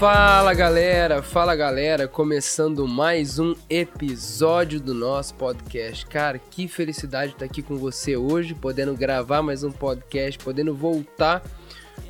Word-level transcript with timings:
Fala 0.00 0.54
galera, 0.54 1.22
fala 1.22 1.54
galera, 1.54 2.08
começando 2.08 2.88
mais 2.88 3.38
um 3.38 3.54
episódio 3.68 4.80
do 4.80 4.94
nosso 4.94 5.34
podcast. 5.34 6.06
Cara, 6.06 6.38
que 6.38 6.66
felicidade 6.66 7.32
estar 7.32 7.44
aqui 7.44 7.60
com 7.60 7.76
você 7.76 8.16
hoje, 8.16 8.54
podendo 8.54 8.94
gravar 8.94 9.42
mais 9.42 9.62
um 9.62 9.70
podcast, 9.70 10.42
podendo 10.42 10.74
voltar 10.74 11.42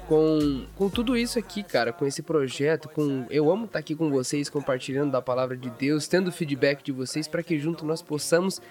com, 0.07 0.67
com 0.77 0.89
tudo 0.89 1.17
isso 1.17 1.37
aqui, 1.37 1.65
cara, 1.65 1.93
com 1.93 2.07
esse 2.07 2.23
projeto, 2.23 2.89
com 2.89 3.27
eu 3.29 3.51
amo 3.51 3.65
estar 3.65 3.81
aqui 3.81 3.97
com 3.97 4.09
vocês, 4.09 4.49
compartilhando 4.49 5.11
da 5.11 5.21
palavra 5.21 5.57
de 5.57 5.69
Deus, 5.71 6.07
tendo 6.07 6.31
feedback 6.31 6.85
de 6.85 6.93
vocês 6.93 7.27
para 7.27 7.43
que 7.43 7.59
junto 7.59 7.85
nós 7.85 8.01
possamos 8.01 8.63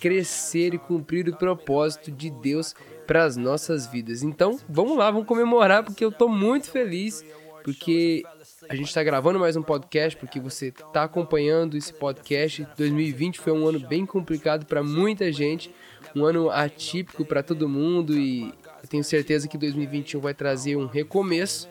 crescer 0.00 0.72
e 0.72 0.78
cumprir 0.78 1.28
o 1.28 1.36
propósito 1.36 2.12
de 2.12 2.30
Deus 2.30 2.76
para 3.08 3.24
as 3.24 3.36
nossas 3.36 3.88
vidas. 3.88 4.22
Então, 4.22 4.56
vamos 4.68 4.96
lá, 4.96 5.10
vamos 5.10 5.26
comemorar 5.26 5.82
porque 5.82 6.04
eu 6.04 6.12
tô 6.12 6.28
muito 6.28 6.70
feliz 6.70 7.24
porque 7.68 8.22
a 8.66 8.74
gente 8.74 8.88
está 8.88 9.02
gravando 9.04 9.38
mais 9.38 9.56
um 9.56 9.62
podcast 9.62 10.18
porque 10.18 10.40
você 10.40 10.68
está 10.68 11.04
acompanhando 11.04 11.76
esse 11.76 11.92
podcast. 11.92 12.66
2020 12.76 13.38
foi 13.38 13.52
um 13.52 13.66
ano 13.68 13.78
bem 13.78 14.04
complicado 14.04 14.66
para 14.66 14.82
muita 14.82 15.30
gente, 15.30 15.72
um 16.16 16.24
ano 16.24 16.50
atípico 16.50 17.24
para 17.24 17.42
todo 17.42 17.68
mundo 17.68 18.18
e 18.18 18.52
eu 18.82 18.88
tenho 18.88 19.04
certeza 19.04 19.46
que 19.46 19.56
2021 19.56 20.20
vai 20.20 20.34
trazer 20.34 20.76
um 20.76 20.86
recomeço 20.86 21.68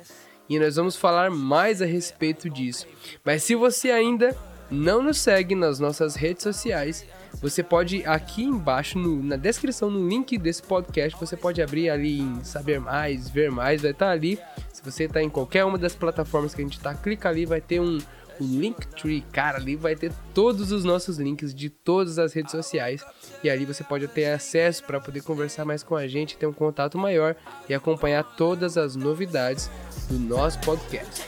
e 0.48 0.58
nós 0.58 0.76
vamos 0.78 0.96
falar 0.96 1.30
mais 1.30 1.82
a 1.82 1.86
respeito 1.86 2.50
disso. 2.50 2.88
Mas 3.24 3.44
se 3.44 3.56
você 3.56 3.92
ainda 3.92 4.36
não 4.70 5.02
nos 5.02 5.18
segue 5.18 5.56
nas 5.56 5.80
nossas 5.80 6.16
redes 6.16 6.44
sociais, 6.44 7.06
você 7.42 7.64
pode 7.64 8.06
aqui 8.06 8.44
embaixo 8.44 8.98
no, 8.98 9.22
na 9.24 9.36
descrição, 9.36 9.90
no 9.90 10.08
link 10.08 10.38
desse 10.38 10.62
podcast, 10.62 11.18
você 11.20 11.36
pode 11.36 11.62
abrir 11.62 11.90
ali 11.90 12.20
em 12.20 12.44
saber 12.44 12.80
mais, 12.80 13.30
ver 13.30 13.52
mais, 13.52 13.82
vai 13.82 13.92
estar 13.92 14.10
ali 14.10 14.40
se 14.67 14.67
você 14.92 15.04
está 15.04 15.22
em 15.22 15.30
qualquer 15.30 15.66
uma 15.66 15.78
das 15.78 15.96
plataformas 15.96 16.54
que 16.54 16.62
a 16.62 16.64
gente 16.64 16.78
está, 16.78 16.94
clica 16.94 17.30
ali, 17.30 17.46
vai 17.46 17.62
ter 17.62 17.80
um, 17.80 17.98
um 18.40 18.60
Linktree, 18.60 19.22
cara, 19.32 19.58
ali 19.58 19.76
vai 19.76 19.96
ter 19.96 20.12
todos 20.34 20.72
os 20.72 20.84
nossos 20.84 21.18
links 21.18 21.54
de 21.54 21.70
todas 21.70 22.18
as 22.20 22.34
redes 22.34 22.52
sociais 22.52 23.04
e 23.44 23.50
ali 23.50 23.66
você 23.66 23.84
pode 23.84 24.08
ter 24.08 24.26
acesso 24.26 24.84
para 24.84 25.00
poder 25.00 25.22
conversar 25.22 25.66
mais 25.66 25.84
com 25.84 25.96
a 25.96 26.08
gente, 26.08 26.38
ter 26.38 26.48
um 26.48 26.54
contato 26.54 26.98
maior 26.98 27.36
e 27.68 27.74
acompanhar 27.74 28.24
todas 28.24 28.78
as 28.78 28.96
novidades 28.96 29.70
do 30.10 30.18
nosso 30.18 30.60
podcast. 30.62 31.26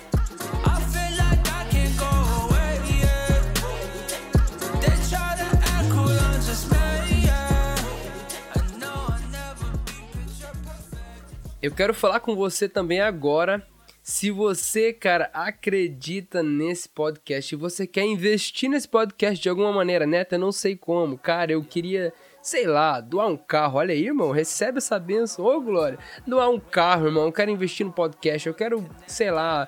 Eu 11.62 11.72
quero 11.72 11.94
falar 11.94 12.22
com 12.22 12.38
você 12.38 12.70
também 12.70 13.02
agora. 13.02 13.62
Se 14.02 14.32
você, 14.32 14.94
cara, 14.94 15.30
acredita 15.34 16.42
nesse 16.42 16.88
podcast, 16.88 17.50
se 17.50 17.56
você 17.58 17.86
quer 17.86 18.06
investir 18.06 18.70
nesse 18.70 18.88
podcast 18.88 19.44
de 19.44 19.50
alguma 19.50 19.74
maneira, 19.74 20.08
neta, 20.08 20.36
eu 20.36 20.40
não 20.40 20.54
sei 20.54 20.78
como, 20.78 21.18
cara, 21.18 21.52
eu 21.52 21.62
queria, 21.62 22.14
sei 22.42 22.66
lá, 22.66 23.02
doar 23.02 23.28
um 23.28 23.36
carro. 23.36 23.78
Olha 23.78 23.94
aí, 23.94 24.06
irmão, 24.06 24.32
recebe 24.32 24.78
essa 24.78 24.98
benção. 24.98 25.44
Ô, 25.44 25.60
Glória, 25.60 26.00
doar 26.26 26.50
um 26.50 26.60
carro, 26.60 27.08
irmão. 27.08 27.26
Eu 27.26 27.32
quero 27.34 27.52
investir 27.52 27.86
no 27.86 27.92
podcast, 27.92 28.48
eu 28.48 28.54
quero, 28.54 28.90
sei 29.06 29.30
lá, 29.30 29.68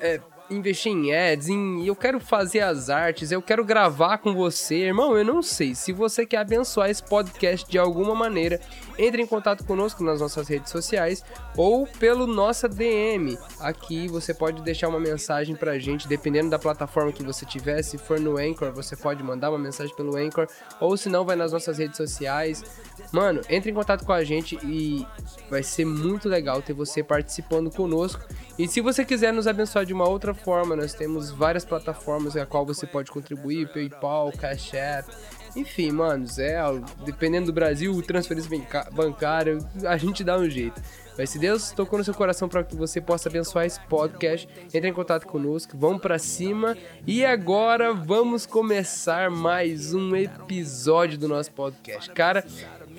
é, 0.00 0.20
investir 0.50 0.90
em 0.90 1.14
ads, 1.14 1.48
em, 1.48 1.86
eu 1.86 1.94
quero 1.94 2.18
fazer 2.18 2.60
as 2.60 2.90
artes, 2.90 3.30
eu 3.30 3.40
quero 3.40 3.64
gravar 3.64 4.18
com 4.18 4.34
você, 4.34 4.86
irmão. 4.86 5.16
Eu 5.16 5.24
não 5.24 5.40
sei. 5.40 5.74
Se 5.76 5.92
você 5.92 6.26
quer 6.26 6.38
abençoar 6.38 6.90
esse 6.90 7.02
podcast 7.02 7.70
de 7.70 7.78
alguma 7.78 8.14
maneira, 8.14 8.60
entre 8.98 9.22
em 9.22 9.26
contato 9.26 9.64
conosco 9.64 10.02
nas 10.02 10.20
nossas 10.20 10.48
redes 10.48 10.70
sociais 10.70 11.24
ou 11.56 11.86
pelo 11.86 12.26
nossa 12.26 12.68
DM. 12.68 13.38
Aqui 13.60 14.08
você 14.08 14.34
pode 14.34 14.62
deixar 14.62 14.88
uma 14.88 15.00
mensagem 15.00 15.54
pra 15.54 15.78
gente, 15.78 16.08
dependendo 16.08 16.50
da 16.50 16.58
plataforma 16.58 17.12
que 17.12 17.22
você 17.22 17.46
tiver. 17.46 17.82
Se 17.82 17.96
for 17.96 18.18
no 18.18 18.36
Anchor, 18.36 18.72
você 18.72 18.96
pode 18.96 19.22
mandar 19.22 19.50
uma 19.50 19.58
mensagem 19.58 19.94
pelo 19.94 20.16
Anchor, 20.16 20.48
ou 20.80 20.96
se 20.96 21.08
não, 21.08 21.24
vai 21.24 21.36
nas 21.36 21.52
nossas 21.52 21.78
redes 21.78 21.96
sociais. 21.96 22.64
Mano, 23.12 23.40
entre 23.48 23.70
em 23.70 23.74
contato 23.74 24.04
com 24.04 24.12
a 24.12 24.24
gente 24.24 24.58
e 24.64 25.06
vai 25.48 25.62
ser 25.62 25.84
muito 25.84 26.28
legal 26.28 26.60
ter 26.60 26.72
você 26.72 27.02
participando 27.02 27.70
conosco. 27.70 28.22
E 28.58 28.66
se 28.66 28.80
você 28.80 29.04
quiser 29.04 29.32
nos 29.32 29.46
abençoar 29.46 29.86
de 29.86 29.92
uma 29.92 30.08
outra 30.08 30.34
forma, 30.34 30.74
nós 30.74 30.92
temos 30.92 31.30
várias 31.30 31.64
plataformas 31.64 32.36
a 32.36 32.44
qual 32.44 32.66
você 32.66 32.86
pode 32.86 33.10
contribuir, 33.10 33.68
PayPal, 33.72 34.32
Cash 34.32 34.74
App, 34.74 35.08
enfim, 35.56 35.90
manos, 35.90 36.38
é, 36.38 36.58
dependendo 37.04 37.46
do 37.46 37.52
Brasil, 37.52 38.00
transferência 38.02 38.50
bancária, 38.92 39.58
a 39.86 39.96
gente 39.96 40.22
dá 40.22 40.36
um 40.36 40.48
jeito. 40.48 40.80
Mas 41.18 41.30
se 41.30 41.38
Deus 41.38 41.72
tocou 41.72 41.98
no 41.98 42.04
seu 42.04 42.14
coração 42.14 42.48
para 42.48 42.62
que 42.62 42.76
você 42.76 43.00
possa 43.00 43.28
abençoar 43.28 43.66
esse 43.66 43.80
podcast, 43.80 44.48
entre 44.72 44.88
em 44.88 44.92
contato 44.92 45.26
conosco, 45.26 45.76
vamos 45.76 46.00
para 46.00 46.16
cima. 46.16 46.76
E 47.04 47.24
agora 47.24 47.92
vamos 47.92 48.46
começar 48.46 49.28
mais 49.28 49.92
um 49.92 50.14
episódio 50.14 51.18
do 51.18 51.26
nosso 51.26 51.50
podcast. 51.50 52.08
Cara, 52.12 52.44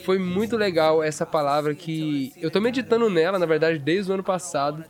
foi 0.04 0.20
muito 0.20 0.58
legal 0.58 1.02
essa 1.02 1.26
palavra 1.26 1.74
que 1.74 2.34
eu 2.36 2.52
tô 2.52 2.60
meditando 2.60 3.10
nela, 3.10 3.40
na 3.40 3.46
verdade, 3.46 3.80
desde 3.80 4.12
o 4.12 4.14
ano 4.16 4.24
passado. 4.24 4.84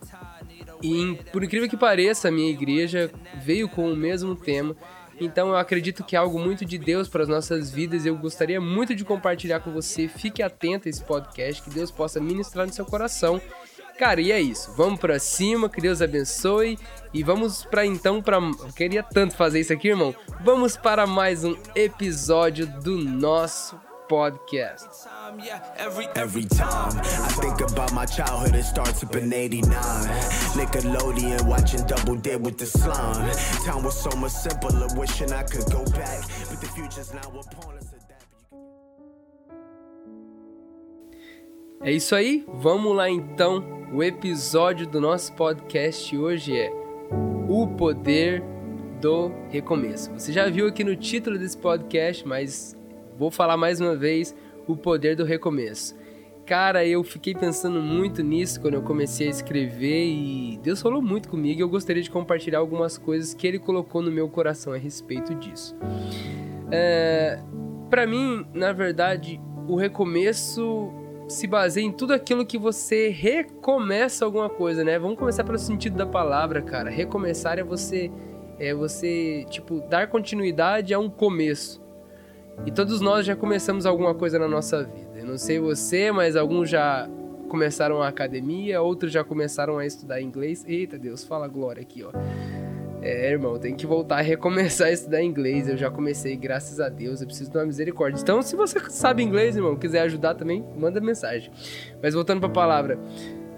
E 0.81 1.15
por 1.31 1.43
incrível 1.43 1.69
que 1.69 1.77
pareça, 1.77 2.29
a 2.29 2.31
minha 2.31 2.49
igreja 2.49 3.11
veio 3.43 3.69
com 3.69 3.91
o 3.91 3.95
mesmo 3.95 4.35
tema. 4.35 4.75
Então 5.19 5.49
eu 5.49 5.57
acredito 5.57 6.03
que 6.03 6.15
é 6.15 6.19
algo 6.19 6.39
muito 6.39 6.63
de 6.63 6.77
Deus 6.77 7.07
para 7.07 7.23
as 7.23 7.27
nossas 7.27 7.69
vidas. 7.69 8.05
Eu 8.05 8.15
gostaria 8.15 8.61
muito 8.61 8.95
de 8.95 9.03
compartilhar 9.03 9.59
com 9.59 9.71
você. 9.71 10.07
Fique 10.07 10.41
atento 10.41 10.87
a 10.87 10.89
esse 10.89 11.03
podcast, 11.03 11.61
que 11.61 11.69
Deus 11.69 11.91
possa 11.91 12.19
ministrar 12.19 12.65
no 12.65 12.73
seu 12.73 12.85
coração. 12.85 13.41
Cara, 13.97 14.21
e 14.21 14.31
é 14.31 14.39
isso. 14.39 14.71
Vamos 14.77 14.97
para 14.97 15.19
cima, 15.19 15.67
que 15.67 15.81
Deus 15.81 16.01
abençoe 16.01 16.79
e 17.13 17.21
vamos 17.21 17.65
para 17.65 17.85
então 17.85 18.21
para 18.21 18.37
eu 18.37 18.73
queria 18.73 19.03
tanto 19.03 19.35
fazer 19.35 19.59
isso 19.59 19.73
aqui, 19.73 19.89
irmão. 19.89 20.15
Vamos 20.41 20.77
para 20.77 21.05
mais 21.05 21.43
um 21.43 21.53
episódio 21.75 22.65
do 22.65 22.97
nosso 22.97 23.77
podcast. 24.07 25.18
Yeah, 25.37 25.61
every 25.77 26.07
Every 26.15 26.45
time 26.45 26.97
I 26.97 27.27
think 27.41 27.61
about 27.61 27.93
my 27.93 28.05
childhood, 28.05 28.55
it 28.55 28.63
starts 28.63 29.03
up 29.03 29.15
in 29.15 29.31
89. 29.31 29.69
Nickelodeon, 30.57 31.45
watching 31.45 31.85
Double 31.85 32.15
Dare 32.15 32.39
with 32.39 32.57
the 32.57 32.65
slime. 32.65 33.29
Time 33.63 33.83
was 33.83 34.01
so 34.01 34.09
much 34.17 34.31
simpler, 34.31 34.87
wishing 34.95 35.31
I 35.31 35.43
could 35.43 35.71
go 35.71 35.85
back. 35.91 36.21
But 36.49 36.59
the 36.61 36.67
future's 36.75 37.13
now 37.13 37.29
upon 37.29 37.77
us. 37.77 37.89
É 41.81 41.93
isso 41.93 42.13
aí, 42.13 42.45
vamos 42.47 42.93
lá 42.93 43.09
então. 43.09 43.63
O 43.93 44.03
episódio 44.03 44.85
do 44.85 44.99
nosso 44.99 45.31
podcast 45.33 46.17
hoje 46.17 46.57
é 46.57 46.69
O 47.47 47.65
Poder 47.67 48.43
do 48.99 49.31
Recomeço. 49.49 50.11
Você 50.11 50.33
já 50.33 50.49
viu 50.49 50.67
aqui 50.67 50.83
no 50.83 50.95
título 50.95 51.37
desse 51.37 51.57
podcast, 51.57 52.27
mas 52.27 52.75
vou 53.17 53.31
falar 53.31 53.55
mais 53.55 53.79
uma 53.79 53.95
vez: 53.95 54.35
O 54.69 54.77
Poder 54.77 55.15
do 55.15 55.23
Recomeço. 55.23 55.97
Cara, 56.45 56.85
eu 56.85 57.03
fiquei 57.03 57.35
pensando 57.35 57.81
muito 57.81 58.23
nisso 58.23 58.59
quando 58.59 58.73
eu 58.73 58.81
comecei 58.81 59.27
a 59.27 59.29
escrever 59.29 60.05
e 60.05 60.59
Deus 60.63 60.81
falou 60.81 61.01
muito 61.01 61.29
comigo 61.29 61.59
e 61.59 61.63
eu 61.63 61.69
gostaria 61.69 62.01
de 62.01 62.09
compartilhar 62.09 62.59
algumas 62.59 62.97
coisas 62.97 63.33
que 63.33 63.45
Ele 63.45 63.59
colocou 63.59 64.01
no 64.01 64.11
meu 64.11 64.27
coração 64.29 64.73
a 64.73 64.77
respeito 64.77 65.35
disso. 65.35 65.75
É, 66.71 67.39
para 67.89 68.07
mim, 68.07 68.45
na 68.53 68.71
verdade, 68.71 69.39
o 69.67 69.75
recomeço 69.75 70.91
se 71.27 71.45
baseia 71.45 71.85
em 71.85 71.91
tudo 71.91 72.13
aquilo 72.13 72.45
que 72.45 72.57
você 72.57 73.09
recomeça 73.09 74.25
alguma 74.25 74.49
coisa, 74.49 74.83
né? 74.83 74.97
Vamos 74.97 75.17
começar 75.17 75.43
pelo 75.43 75.59
sentido 75.59 75.95
da 75.95 76.05
palavra, 76.05 76.61
cara. 76.61 76.89
Recomeçar 76.89 77.59
é 77.59 77.63
você 77.63 78.11
é 78.59 78.73
você, 78.73 79.45
tipo, 79.49 79.79
dar 79.81 80.07
continuidade 80.09 80.93
a 80.93 80.99
um 80.99 81.09
começo. 81.09 81.81
E 82.65 82.71
todos 82.71 83.01
nós 83.01 83.25
já 83.25 83.35
começamos 83.35 83.85
alguma 83.85 84.13
coisa 84.13 84.37
na 84.37 84.47
nossa 84.47 84.83
vida. 84.83 85.19
Eu 85.19 85.25
não 85.25 85.37
sei 85.37 85.59
você, 85.59 86.11
mas 86.11 86.35
alguns 86.35 86.69
já 86.69 87.09
começaram 87.47 88.01
a 88.01 88.07
academia, 88.07 88.81
outros 88.81 89.11
já 89.11 89.23
começaram 89.23 89.77
a 89.77 89.85
estudar 89.85 90.21
inglês. 90.21 90.63
Eita 90.67 90.97
Deus, 90.97 91.23
fala 91.23 91.47
glória 91.47 91.81
aqui, 91.81 92.03
ó. 92.03 92.11
É, 93.01 93.31
irmão, 93.31 93.57
tem 93.57 93.75
que 93.75 93.87
voltar 93.87 94.17
a 94.17 94.21
recomeçar 94.21 94.87
a 94.87 94.91
estudar 94.91 95.23
inglês. 95.23 95.69
Eu 95.69 95.77
já 95.77 95.89
comecei, 95.89 96.35
graças 96.35 96.79
a 96.79 96.89
Deus. 96.89 97.21
Eu 97.21 97.27
preciso 97.27 97.49
de 97.49 97.57
uma 97.57 97.65
misericórdia. 97.65 98.21
Então, 98.21 98.41
se 98.41 98.55
você 98.55 98.79
sabe 98.89 99.23
inglês, 99.23 99.55
irmão, 99.55 99.75
quiser 99.75 100.01
ajudar 100.01 100.35
também, 100.35 100.65
manda 100.77 100.99
mensagem. 100.99 101.51
Mas 102.03 102.13
voltando 102.13 102.41
pra 102.41 102.49
palavra. 102.49 102.99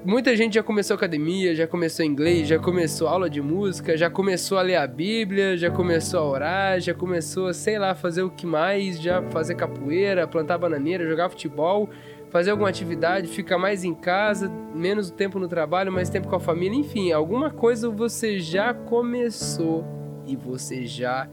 Muita 0.03 0.35
gente 0.35 0.55
já 0.55 0.63
começou 0.63 0.95
academia, 0.95 1.53
já 1.53 1.67
começou 1.67 2.03
inglês, 2.03 2.47
já 2.47 2.57
começou 2.57 3.07
aula 3.07 3.29
de 3.29 3.39
música, 3.39 3.95
já 3.95 4.09
começou 4.09 4.57
a 4.57 4.63
ler 4.63 4.77
a 4.77 4.87
Bíblia, 4.87 5.55
já 5.55 5.69
começou 5.69 6.19
a 6.19 6.27
orar, 6.27 6.79
já 6.79 6.91
começou, 6.91 7.53
sei 7.53 7.77
lá, 7.77 7.93
fazer 7.93 8.23
o 8.23 8.31
que 8.31 8.47
mais, 8.47 8.99
já 8.99 9.21
fazer 9.29 9.53
capoeira, 9.53 10.27
plantar 10.27 10.57
bananeira, 10.57 11.07
jogar 11.07 11.29
futebol, 11.29 11.87
fazer 12.31 12.49
alguma 12.49 12.67
atividade, 12.67 13.27
ficar 13.27 13.59
mais 13.59 13.83
em 13.83 13.93
casa, 13.93 14.51
menos 14.73 15.11
tempo 15.11 15.37
no 15.37 15.47
trabalho, 15.47 15.91
mais 15.91 16.09
tempo 16.09 16.27
com 16.27 16.35
a 16.35 16.39
família, 16.39 16.79
enfim, 16.79 17.11
alguma 17.11 17.51
coisa 17.51 17.87
você 17.87 18.39
já 18.39 18.73
começou 18.73 19.85
e 20.25 20.35
você 20.35 20.87
já 20.87 21.29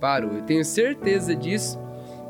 parou. 0.00 0.34
Eu 0.34 0.42
tenho 0.42 0.64
certeza 0.64 1.34
disso. 1.34 1.81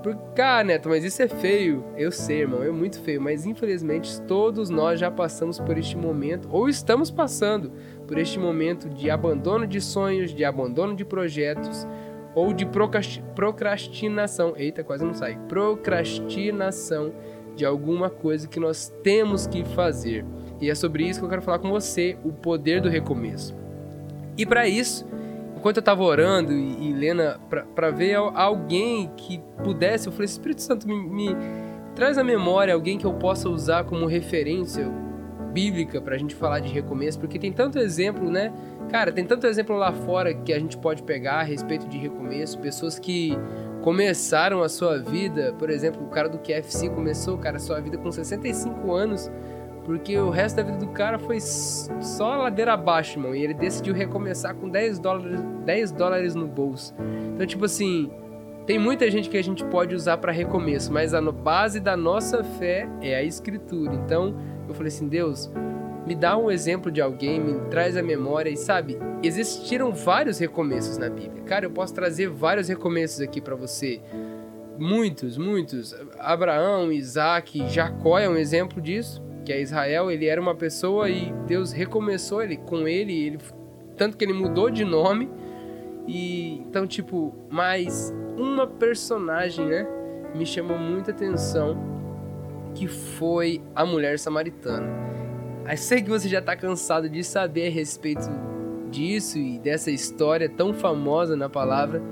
Porque, 0.02 0.20
cara, 0.34 0.64
Neto, 0.64 0.88
mas 0.88 1.04
isso 1.04 1.22
é 1.22 1.28
feio. 1.28 1.84
Eu 1.96 2.10
sei, 2.10 2.40
irmão, 2.40 2.62
é 2.62 2.70
muito 2.70 3.00
feio. 3.00 3.20
Mas 3.20 3.46
infelizmente 3.46 4.20
todos 4.22 4.68
nós 4.68 4.98
já 4.98 5.10
passamos 5.10 5.58
por 5.60 5.78
este 5.78 5.96
momento, 5.96 6.48
ou 6.50 6.68
estamos 6.68 7.10
passando 7.10 7.72
por 8.06 8.18
este 8.18 8.38
momento 8.38 8.88
de 8.88 9.10
abandono 9.10 9.66
de 9.66 9.80
sonhos, 9.80 10.34
de 10.34 10.44
abandono 10.44 10.96
de 10.96 11.04
projetos, 11.04 11.86
ou 12.34 12.52
de 12.52 12.66
procrastinação. 13.34 14.54
Eita, 14.56 14.82
quase 14.82 15.04
não 15.04 15.14
sai. 15.14 15.38
Procrastinação 15.48 17.12
de 17.54 17.64
alguma 17.64 18.10
coisa 18.10 18.48
que 18.48 18.58
nós 18.58 18.92
temos 19.02 19.46
que 19.46 19.64
fazer. 19.64 20.24
E 20.60 20.70
é 20.70 20.74
sobre 20.74 21.04
isso 21.04 21.20
que 21.20 21.26
eu 21.26 21.30
quero 21.30 21.42
falar 21.42 21.58
com 21.58 21.70
você, 21.70 22.16
o 22.24 22.32
poder 22.32 22.80
do 22.80 22.88
recomeço. 22.88 23.54
E 24.36 24.46
para 24.46 24.66
isso, 24.66 25.06
enquanto 25.62 25.76
eu 25.76 25.82
tava 25.82 26.02
orando 26.02 26.52
e, 26.52 26.88
e 26.88 26.92
lendo 26.92 27.22
para 27.72 27.88
ver 27.92 28.16
alguém 28.16 29.08
que 29.16 29.40
pudesse, 29.62 30.08
eu 30.08 30.12
falei, 30.12 30.24
Espírito 30.24 30.60
Santo, 30.60 30.88
me, 30.88 30.96
me 30.96 31.36
traz 31.94 32.18
à 32.18 32.24
memória 32.24 32.74
alguém 32.74 32.98
que 32.98 33.04
eu 33.04 33.14
possa 33.14 33.48
usar 33.48 33.84
como 33.84 34.06
referência 34.06 34.90
bíblica 35.52 36.00
pra 36.00 36.18
gente 36.18 36.34
falar 36.34 36.58
de 36.58 36.72
recomeço, 36.72 37.20
porque 37.20 37.38
tem 37.38 37.52
tanto 37.52 37.78
exemplo, 37.78 38.28
né? 38.28 38.52
Cara, 38.90 39.12
tem 39.12 39.24
tanto 39.24 39.46
exemplo 39.46 39.76
lá 39.76 39.92
fora 39.92 40.34
que 40.34 40.52
a 40.52 40.58
gente 40.58 40.76
pode 40.76 41.04
pegar 41.04 41.34
a 41.34 41.42
respeito 41.44 41.86
de 41.86 41.96
recomeço, 41.96 42.58
pessoas 42.58 42.98
que 42.98 43.38
começaram 43.82 44.64
a 44.64 44.68
sua 44.68 44.98
vida, 44.98 45.54
por 45.60 45.70
exemplo, 45.70 46.04
o 46.04 46.08
cara 46.08 46.28
do 46.28 46.38
QFC 46.38 46.90
começou, 46.90 47.38
cara, 47.38 47.60
sua 47.60 47.80
vida 47.80 47.96
com 47.96 48.10
65 48.10 48.92
anos, 48.92 49.30
porque 49.84 50.16
o 50.16 50.30
resto 50.30 50.56
da 50.56 50.62
vida 50.62 50.78
do 50.78 50.88
cara 50.88 51.18
foi 51.18 51.40
só 51.40 52.36
ladeira 52.36 52.72
abaixo, 52.74 53.18
mano, 53.18 53.34
e 53.34 53.42
ele 53.42 53.54
decidiu 53.54 53.94
recomeçar 53.94 54.54
com 54.54 54.68
10 54.68 54.98
dólares, 54.98 55.40
10 55.64 55.92
dólares 55.92 56.34
no 56.34 56.46
bolso. 56.46 56.94
Então, 57.34 57.46
tipo 57.46 57.64
assim, 57.64 58.10
tem 58.66 58.78
muita 58.78 59.10
gente 59.10 59.28
que 59.28 59.36
a 59.36 59.42
gente 59.42 59.64
pode 59.64 59.94
usar 59.94 60.18
para 60.18 60.30
recomeço, 60.30 60.92
mas 60.92 61.14
a 61.14 61.20
base 61.20 61.80
da 61.80 61.96
nossa 61.96 62.44
fé 62.44 62.88
é 63.00 63.16
a 63.16 63.22
escritura. 63.22 63.94
Então, 63.94 64.36
eu 64.68 64.74
falei 64.74 64.88
assim, 64.88 65.08
Deus, 65.08 65.50
me 66.06 66.14
dá 66.14 66.36
um 66.36 66.50
exemplo 66.50 66.90
de 66.90 67.00
alguém, 67.00 67.40
me 67.40 67.60
traz 67.70 67.96
a 67.96 68.02
memória 68.02 68.50
e 68.50 68.56
sabe, 68.56 68.98
existiram 69.22 69.92
vários 69.92 70.38
recomeços 70.38 70.96
na 70.98 71.08
Bíblia. 71.08 71.42
Cara, 71.44 71.66
eu 71.66 71.70
posso 71.70 71.94
trazer 71.94 72.28
vários 72.28 72.68
recomeços 72.68 73.20
aqui 73.20 73.40
para 73.40 73.54
você. 73.54 74.00
Muitos, 74.78 75.36
muitos. 75.36 75.94
Abraão, 76.18 76.90
Isaac, 76.90 77.68
Jacó 77.68 78.18
é 78.18 78.28
um 78.28 78.36
exemplo 78.36 78.80
disso, 78.80 79.21
que 79.44 79.52
é 79.52 79.60
Israel, 79.60 80.10
ele 80.10 80.26
era 80.26 80.40
uma 80.40 80.54
pessoa 80.54 81.08
e 81.08 81.32
Deus 81.46 81.72
recomeçou 81.72 82.42
ele 82.42 82.56
com 82.56 82.86
ele, 82.86 83.12
ele 83.12 83.38
tanto 83.96 84.16
que 84.16 84.24
ele 84.24 84.32
mudou 84.32 84.70
de 84.70 84.84
nome. 84.84 85.30
E 86.06 86.58
então, 86.60 86.86
tipo, 86.86 87.34
mais 87.50 88.12
uma 88.36 88.66
personagem, 88.66 89.66
né, 89.66 89.86
me 90.34 90.46
chamou 90.46 90.78
muita 90.78 91.10
atenção, 91.10 91.76
que 92.74 92.88
foi 92.88 93.62
a 93.74 93.84
mulher 93.84 94.18
samaritana. 94.18 94.86
Eu 95.68 95.76
sei 95.76 96.02
que 96.02 96.10
você 96.10 96.28
já 96.28 96.40
está 96.40 96.56
cansado 96.56 97.08
de 97.08 97.22
saber 97.22 97.68
a 97.68 97.70
respeito 97.70 98.28
disso 98.90 99.38
e 99.38 99.58
dessa 99.58 99.90
história 99.90 100.48
tão 100.48 100.74
famosa 100.74 101.36
na 101.36 101.48
palavra, 101.48 102.02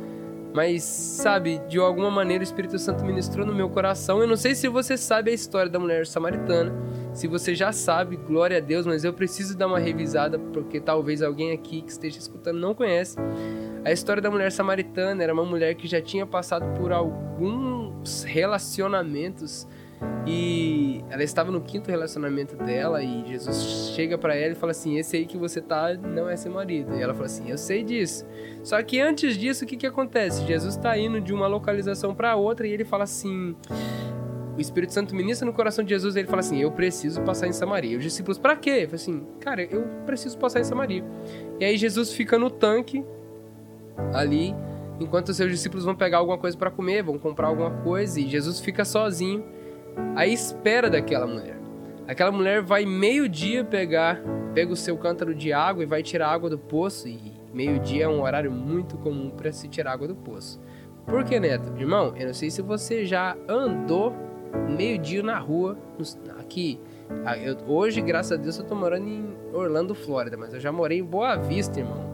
mas 0.55 0.83
sabe, 0.83 1.61
de 1.69 1.79
alguma 1.79 2.11
maneira 2.11 2.43
o 2.43 2.45
Espírito 2.45 2.79
Santo 2.79 3.05
ministrou 3.05 3.47
no 3.47 3.55
meu 3.55 3.69
coração. 3.69 4.21
Eu 4.21 4.27
não 4.27 4.37
sei 4.37 4.55
se 4.55 4.69
você 4.69 4.97
sabe 4.97 5.31
a 5.31 5.35
história 5.35 5.71
da 5.71 5.79
mulher 5.79 6.07
samaritana, 6.07 6.73
se 7.13 7.27
você 7.27 7.55
já 7.55 7.73
sabe, 7.73 8.17
glória 8.17 8.59
a 8.59 8.61
Deus, 8.61 8.87
mas 8.87 9.05
eu 9.05 9.13
preciso 9.13 9.57
dar 9.57 9.67
uma 9.67 9.79
revisada 9.79 10.39
porque 10.39 10.81
talvez 10.81 11.23
alguém 11.23 11.53
aqui 11.53 11.83
que 11.83 11.91
esteja 11.91 12.19
escutando 12.19 12.59
não 12.59 12.75
conhece. 12.75 13.17
A 13.85 13.91
história 13.91 14.23
da 14.23 14.31
mulher 14.31 14.53
samaritana 14.53 15.23
era 15.23 15.33
uma 15.33 15.45
mulher 15.45 15.75
que 15.75 15.89
já 15.89 16.01
tinha 16.01 16.27
passado 16.27 16.79
por 16.79 16.93
alguns 16.93 18.23
relacionamentos 18.25 19.67
e 20.27 21.03
ela 21.11 21.23
estava 21.23 21.51
no 21.51 21.61
quinto 21.61 21.91
relacionamento 21.91 22.57
dela 22.57 23.03
e 23.03 23.27
Jesus 23.27 23.93
chega 23.95 24.17
para 24.17 24.35
ela 24.35 24.53
e 24.53 24.55
fala 24.55 24.73
assim: 24.73 24.99
"Esse 24.99 25.17
aí 25.17 25.27
que 25.27 25.37
você 25.37 25.61
tá 25.61 25.95
não 25.95 26.29
é 26.29 26.37
seu 26.37 26.53
marido". 26.53 26.95
E 26.95 27.03
ela 27.03 27.13
fala 27.13 27.27
assim: 27.27 27.51
"Eu 27.51 27.59
sei 27.59 27.83
disso". 27.83 28.27
Só 28.63 28.83
que 28.83 29.01
antes 29.01 29.37
disso, 29.37 29.65
o 29.65 29.67
que 29.67 29.77
que 29.77 29.87
acontece? 29.87 30.47
Jesus 30.47 30.77
está 30.77 30.97
indo 30.97 31.21
de 31.21 31.33
uma 31.33 31.47
localização 31.47 32.15
para 32.15 32.37
outra 32.37 32.67
e 32.67 32.73
ele 32.73 32.85
fala 32.85 33.05
assim: 33.05 33.57
o 34.61 34.63
Espírito 34.63 34.93
Santo 34.93 35.17
ministra 35.17 35.47
no 35.47 35.55
coração 35.55 35.83
de 35.83 35.89
Jesus 35.89 36.15
e 36.15 36.19
ele 36.19 36.29
fala 36.29 36.41
assim: 36.41 36.61
Eu 36.61 36.71
preciso 36.71 37.23
passar 37.23 37.49
em 37.49 37.53
Samaria. 37.53 37.97
Os 37.97 38.05
discípulos, 38.05 38.39
para 38.39 38.55
quê? 38.55 38.71
Ele 38.71 38.87
fala 38.87 38.97
assim: 38.97 39.27
Cara, 39.41 39.63
eu 39.63 39.87
preciso 40.05 40.37
passar 40.37 40.61
em 40.61 40.65
Samaria. 40.65 41.03
E 41.59 41.65
aí 41.65 41.79
Jesus 41.79 42.13
fica 42.13 42.39
no 42.39 42.51
tanque 42.51 43.03
ali, 44.13 44.55
enquanto 45.01 45.31
os 45.31 45.37
seus 45.37 45.51
discípulos 45.51 45.85
vão 45.85 45.95
pegar 45.95 46.19
alguma 46.19 46.37
coisa 46.37 46.57
para 46.59 46.71
comer, 46.71 47.03
vão 47.03 47.19
comprar 47.19 47.47
alguma 47.49 47.71
coisa, 47.71 48.21
e 48.21 48.29
Jesus 48.29 48.61
fica 48.61 48.85
sozinho 48.85 49.43
à 50.15 50.27
espera 50.27 50.91
daquela 50.91 51.27
mulher. 51.27 51.59
Aquela 52.07 52.31
mulher 52.31 52.61
vai 52.61 52.85
meio-dia 52.85 53.65
pegar, 53.65 54.21
pega 54.55 54.73
o 54.73 54.77
seu 54.77 54.97
cântaro 54.99 55.35
de 55.35 55.55
água 55.55 55.83
e 55.83 55.87
vai 55.87 56.03
tirar 56.03 56.29
água 56.29 56.51
do 56.51 56.59
poço. 56.59 57.09
E 57.09 57.33
meio-dia 57.55 58.05
é 58.05 58.09
um 58.09 58.21
horário 58.21 58.53
muito 58.53 58.99
comum 58.99 59.31
para 59.31 59.53
se 59.53 59.69
tirar 59.69 59.93
água 59.93 60.07
do 60.07 60.15
poço. 60.15 60.61
Por 61.07 61.25
que, 61.25 61.41
Neto? 61.41 61.73
Irmão, 61.79 62.15
eu 62.17 62.27
não 62.27 62.35
sei 62.35 62.51
se 62.51 62.61
você 62.61 63.07
já 63.07 63.37
andou 63.49 64.30
meio-dia 64.77 65.23
na 65.23 65.39
rua, 65.39 65.77
aqui. 66.39 66.81
Ah, 67.25 67.37
eu, 67.37 67.57
hoje, 67.67 68.01
graças 68.01 68.33
a 68.33 68.37
Deus, 68.37 68.59
eu 68.59 68.65
tô 68.65 68.75
morando 68.75 69.09
em 69.09 69.35
Orlando, 69.53 69.95
Flórida, 69.95 70.37
mas 70.37 70.55
eu 70.55 70.61
já 70.61 70.71
morei 70.71 70.99
em 70.99 71.05
Boa 71.05 71.37
Vista, 71.37 71.81
irmão. 71.81 72.11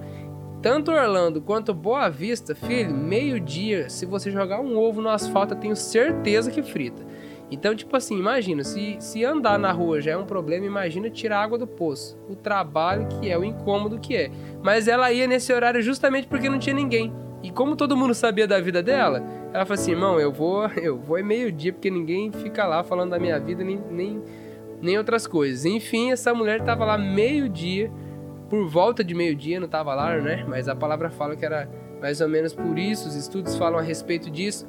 Tanto 0.63 0.91
Orlando 0.91 1.41
quanto 1.41 1.73
Boa 1.75 2.09
Vista, 2.09 2.55
filho, 2.55 2.95
meio-dia, 2.95 3.89
se 3.89 4.07
você 4.07 4.31
jogar 4.31 4.61
um 4.61 4.77
ovo 4.77 5.03
no 5.03 5.09
asfalto, 5.09 5.55
eu 5.55 5.59
tenho 5.59 5.77
certeza 5.77 6.51
que 6.51 6.63
frita. 6.63 7.05
Então, 7.51 7.75
tipo 7.77 7.97
assim, 7.97 8.19
imagina, 8.19 8.65
se, 8.65 8.97
se 8.99 9.25
andar 9.25 9.59
na 9.59 9.71
rua 9.71 10.01
já 10.01 10.13
é 10.13 10.17
um 10.17 10.27
problema, 10.27 10.67
imagina 10.67 11.09
tirar 11.09 11.43
água 11.43 11.57
do 11.57 11.67
poço. 11.67 12.19
O 12.29 12.35
trabalho 12.35 13.07
que 13.07 13.31
é, 13.31 13.39
o 13.39 13.45
incômodo 13.45 14.01
que 14.01 14.17
é. 14.17 14.31
Mas 14.63 14.89
ela 14.89 15.13
ia 15.13 15.29
nesse 15.29 15.53
horário 15.53 15.81
justamente 15.81 16.27
porque 16.27 16.49
não 16.49 16.59
tinha 16.59 16.75
ninguém. 16.75 17.13
E 17.43 17.51
como 17.51 17.77
todo 17.77 17.97
mundo 17.97 18.15
sabia 18.15 18.47
da 18.47 18.61
vida 18.61 18.83
dela, 18.83 19.23
ela 19.53 19.65
falou 19.65 19.81
assim, 19.81 19.93
irmão, 19.93 20.19
eu 20.19 20.33
vou, 20.33 20.67
eu 20.77 20.99
vou 20.99 21.19
é 21.19 21.23
meio-dia, 21.23 21.73
porque 21.73 21.91
ninguém 21.91 22.33
fica 22.33 22.67
lá 22.67 22.83
falando 22.83 23.11
da 23.11 23.19
minha 23.19 23.39
vida, 23.39 23.63
nem, 23.63 23.81
nem, 23.91 24.23
nem 24.81 24.99
outras 24.99 25.27
coisas. 25.27 25.65
Enfim, 25.65 26.13
essa 26.13 26.35
mulher 26.35 26.63
tava 26.63 26.85
lá 26.85 26.99
meio-dia, 26.99 27.91
por 28.49 28.67
volta 28.69 29.03
de 29.03 29.15
meio-dia, 29.15 29.61
não 29.61 29.69
tava 29.69 29.95
lá, 29.95 30.17
né? 30.17 30.45
Mas 30.49 30.69
a 30.69 30.75
palavra 30.75 31.11
fala 31.11 31.37
que 31.37 31.45
era 31.45 31.69
mais 32.01 32.21
ou 32.21 32.29
menos 32.29 32.55
por 32.55 32.79
isso, 32.79 33.09
os 33.09 33.15
estudos 33.15 33.57
falam 33.57 33.79
a 33.79 33.83
respeito 33.83 34.31
disso. 34.31 34.67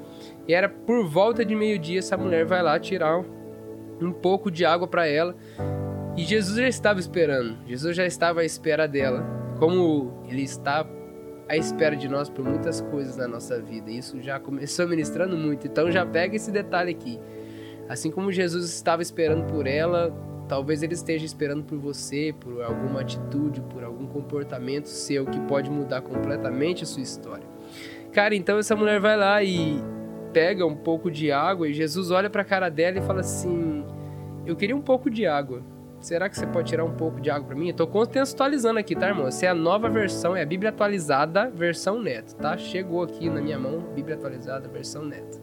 E 0.47 0.53
era 0.53 0.69
por 0.69 1.05
volta 1.05 1.43
de 1.43 1.55
meio-dia, 1.55 1.99
essa 1.99 2.17
mulher 2.17 2.45
vai 2.45 2.61
lá 2.63 2.79
tirar 2.79 3.23
um 4.01 4.11
pouco 4.11 4.49
de 4.49 4.65
água 4.65 4.87
para 4.87 5.07
ela. 5.07 5.35
E 6.15 6.23
Jesus 6.23 6.57
já 6.57 6.67
estava 6.67 6.99
esperando, 6.99 7.57
Jesus 7.67 7.95
já 7.95 8.05
estava 8.05 8.41
à 8.41 8.45
espera 8.45 8.87
dela, 8.87 9.23
como 9.59 10.23
ele 10.27 10.41
está 10.41 10.83
à 11.49 11.55
espera 11.55 11.95
de 11.95 12.07
nós 12.07 12.29
por 12.29 12.43
muitas 12.43 12.81
coisas 12.81 13.17
na 13.17 13.27
nossa 13.27 13.59
vida. 13.61 13.89
Isso 13.89 14.21
já 14.21 14.39
começou 14.39 14.87
ministrando 14.89 15.37
muito, 15.37 15.67
então 15.67 15.91
já 15.91 16.05
pega 16.05 16.35
esse 16.35 16.51
detalhe 16.51 16.91
aqui. 16.91 17.19
Assim 17.87 18.11
como 18.11 18.31
Jesus 18.31 18.65
estava 18.65 19.01
esperando 19.01 19.45
por 19.45 19.65
ela, 19.65 20.13
talvez 20.47 20.83
ele 20.83 20.93
esteja 20.93 21.25
esperando 21.25 21.63
por 21.63 21.77
você, 21.77 22.33
por 22.37 22.61
alguma 22.61 23.01
atitude, 23.01 23.61
por 23.61 23.83
algum 23.83 24.05
comportamento 24.05 24.87
seu 24.87 25.25
que 25.25 25.39
pode 25.41 25.69
mudar 25.69 26.01
completamente 26.01 26.83
a 26.83 26.85
sua 26.85 27.01
história. 27.01 27.45
Cara, 28.11 28.35
então 28.35 28.57
essa 28.57 28.75
mulher 28.75 28.99
vai 28.99 29.15
lá 29.15 29.43
e 29.43 29.81
pega 30.33 30.65
um 30.65 30.75
pouco 30.75 31.09
de 31.09 31.31
água 31.31 31.67
e 31.67 31.73
Jesus 31.73 32.11
olha 32.11 32.29
para 32.29 32.41
a 32.41 32.45
cara 32.45 32.69
dela 32.69 32.97
e 32.97 33.01
fala 33.01 33.21
assim: 33.21 33.85
Eu 34.45 34.55
queria 34.55 34.75
um 34.75 34.81
pouco 34.81 35.09
de 35.09 35.25
água. 35.25 35.61
Será 35.99 36.29
que 36.29 36.37
você 36.37 36.45
pode 36.45 36.69
tirar 36.69 36.85
um 36.85 36.93
pouco 36.93 37.19
de 37.19 37.29
água 37.29 37.47
para 37.47 37.55
mim? 37.55 37.69
Eu 37.69 37.73
tô 37.73 37.87
contextualizando 37.87 38.79
aqui, 38.79 38.95
tá, 38.95 39.07
irmão? 39.07 39.27
Essa 39.27 39.47
é 39.47 39.49
a 39.49 39.55
nova 39.55 39.89
versão, 39.89 40.35
é 40.35 40.43
a 40.43 40.45
Bíblia 40.45 40.69
atualizada, 40.69 41.49
versão 41.49 42.01
neto, 42.01 42.35
tá? 42.35 42.57
Chegou 42.57 43.03
aqui 43.03 43.29
na 43.29 43.41
minha 43.41 43.57
mão, 43.57 43.79
Bíblia 43.95 44.15
atualizada, 44.15 44.67
versão 44.67 45.03
neto. 45.03 45.41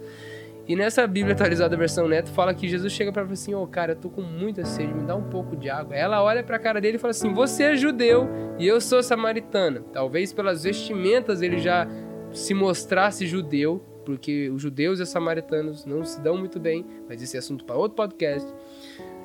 E 0.67 0.75
nessa 0.75 1.07
Bíblia 1.07 1.35
atualizada, 1.35 1.77
versão 1.77 2.09
neto, 2.09 2.31
fala 2.31 2.55
que 2.55 2.67
Jesus 2.67 2.91
chega 2.93 3.13
para 3.13 3.23
ela 3.23 3.33
assim: 3.33 3.53
Ô, 3.53 3.63
oh, 3.63 3.67
cara, 3.67 3.93
eu 3.93 3.97
tô 3.97 4.09
com 4.09 4.23
muita 4.23 4.65
sede, 4.65 4.95
me 4.95 5.03
dá 5.03 5.15
um 5.15 5.25
pouco 5.25 5.55
de 5.55 5.69
água. 5.69 5.95
Ela 5.95 6.23
olha 6.23 6.43
para 6.43 6.57
a 6.57 6.59
cara 6.59 6.81
dele 6.81 6.97
e 6.97 7.01
fala 7.01 7.11
assim: 7.11 7.35
Você 7.35 7.65
é 7.65 7.77
judeu 7.77 8.29
e 8.59 8.67
eu 8.67 8.81
sou 8.81 9.03
samaritana. 9.03 9.83
Talvez 9.93 10.33
pelas 10.33 10.65
vestimentas 10.65 11.43
ele 11.43 11.59
já 11.59 11.87
se 12.33 12.55
mostrasse 12.55 13.27
judeu, 13.27 13.85
porque 14.07 14.49
os 14.49 14.63
judeus 14.63 15.01
e 15.01 15.03
os 15.03 15.09
samaritanos 15.11 15.85
não 15.85 16.03
se 16.03 16.19
dão 16.21 16.39
muito 16.39 16.59
bem, 16.59 16.87
mas 17.07 17.23
esse 17.23 17.37
é 17.37 17.41
assunto 17.41 17.65
para 17.65 17.77
outro 17.77 17.97
podcast. 17.97 18.51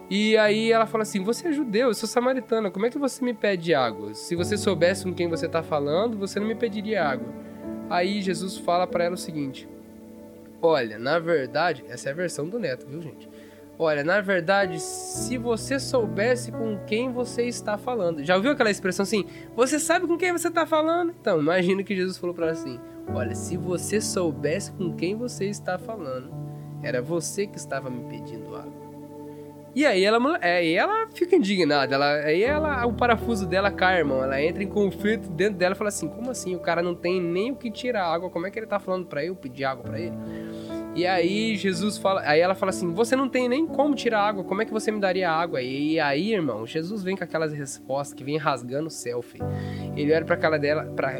E 0.09 0.35
aí 0.37 0.71
ela 0.71 0.85
fala 0.85 1.03
assim: 1.03 1.23
Você 1.23 1.49
é 1.49 1.51
judeu, 1.51 1.89
eu 1.89 1.93
sou 1.93 2.09
samaritana, 2.09 2.71
como 2.71 2.85
é 2.85 2.89
que 2.89 2.97
você 2.97 3.23
me 3.23 3.33
pede 3.33 3.73
água? 3.75 4.13
Se 4.13 4.35
você 4.35 4.57
soubesse 4.57 5.03
com 5.03 5.13
quem 5.13 5.27
você 5.27 5.45
está 5.45 5.61
falando, 5.61 6.17
você 6.17 6.39
não 6.39 6.47
me 6.47 6.55
pediria 6.55 7.05
água. 7.05 7.27
Aí 7.89 8.21
Jesus 8.21 8.57
fala 8.57 8.87
para 8.87 9.03
ela 9.03 9.15
o 9.15 9.17
seguinte: 9.17 9.69
Olha, 10.61 10.97
na 10.97 11.19
verdade, 11.19 11.85
essa 11.87 12.09
é 12.09 12.11
a 12.11 12.15
versão 12.15 12.47
do 12.49 12.57
neto, 12.57 12.87
viu, 12.87 13.01
gente? 13.01 13.29
Olha, 13.77 14.03
na 14.03 14.19
verdade, 14.19 14.77
se 14.77 15.37
você 15.37 15.79
soubesse 15.79 16.51
com 16.51 16.77
quem 16.85 17.13
você 17.13 17.43
está 17.43 17.77
falando. 17.77 18.21
Já 18.25 18.35
ouviu 18.35 18.51
aquela 18.51 18.69
expressão 18.69 19.03
assim? 19.03 19.25
Você 19.55 19.79
sabe 19.79 20.05
com 20.05 20.17
quem 20.17 20.33
você 20.33 20.49
está 20.49 20.65
falando? 20.65 21.13
Então, 21.21 21.39
imagina 21.39 21.81
que 21.81 21.95
Jesus 21.95 22.17
falou 22.17 22.35
para 22.35 22.47
ela 22.47 22.53
assim: 22.53 22.79
Olha, 23.13 23.35
se 23.35 23.55
você 23.55 24.01
soubesse 24.01 24.71
com 24.71 24.93
quem 24.95 25.15
você 25.15 25.45
está 25.45 25.77
falando, 25.77 26.29
era 26.81 27.01
você 27.01 27.47
que 27.47 27.57
estava 27.57 27.89
me 27.89 28.03
pedindo 28.09 28.55
água. 28.55 28.78
E 29.75 29.85
aí 29.85 30.03
ela, 30.03 30.38
é, 30.41 30.65
e 30.65 30.75
ela 30.75 31.07
fica 31.13 31.35
indignada, 31.35 31.93
ela, 31.93 32.13
aí 32.15 32.41
ela, 32.43 32.85
o 32.85 32.93
parafuso 32.93 33.45
dela 33.45 33.69
cai, 33.69 33.99
irmão. 33.99 34.23
Ela 34.23 34.41
entra 34.41 34.63
em 34.63 34.67
conflito 34.67 35.29
dentro 35.29 35.57
dela 35.57 35.75
e 35.75 35.77
fala 35.77 35.89
assim: 35.89 36.07
como 36.07 36.31
assim? 36.31 36.55
O 36.55 36.59
cara 36.59 36.81
não 36.81 36.95
tem 36.95 37.21
nem 37.21 37.51
o 37.51 37.55
que 37.55 37.69
tirar 37.69 38.05
água, 38.05 38.29
como 38.29 38.47
é 38.47 38.51
que 38.51 38.57
ele 38.57 38.65
tá 38.65 38.79
falando 38.79 39.05
para 39.05 39.23
eu 39.23 39.35
pedir 39.35 39.65
água 39.65 39.83
para 39.83 39.99
ele? 39.99 40.17
E 40.95 41.05
aí 41.05 41.55
Jesus 41.55 41.97
fala, 41.97 42.21
aí 42.25 42.39
ela 42.39 42.55
fala 42.55 42.71
assim: 42.71 42.93
"Você 42.93 43.15
não 43.15 43.29
tem 43.29 43.47
nem 43.47 43.65
como 43.67 43.93
tirar 43.93 44.21
água, 44.21 44.43
como 44.43 44.61
é 44.61 44.65
que 44.65 44.73
você 44.73 44.91
me 44.91 44.99
daria 44.99 45.29
água?" 45.31 45.61
E 45.61 45.99
aí, 45.99 46.33
irmão, 46.33 46.65
Jesus 46.65 47.03
vem 47.03 47.15
com 47.15 47.23
aquelas 47.23 47.53
respostas 47.53 48.13
que 48.13 48.23
vem 48.23 48.38
rasgando 48.38 48.88
o 48.88 48.91
selfie. 48.91 49.39
Ele 49.95 50.13
olha 50.13 50.25
para 50.25 50.35
cara 50.35 50.57
dela, 50.57 50.85
para 50.95 51.15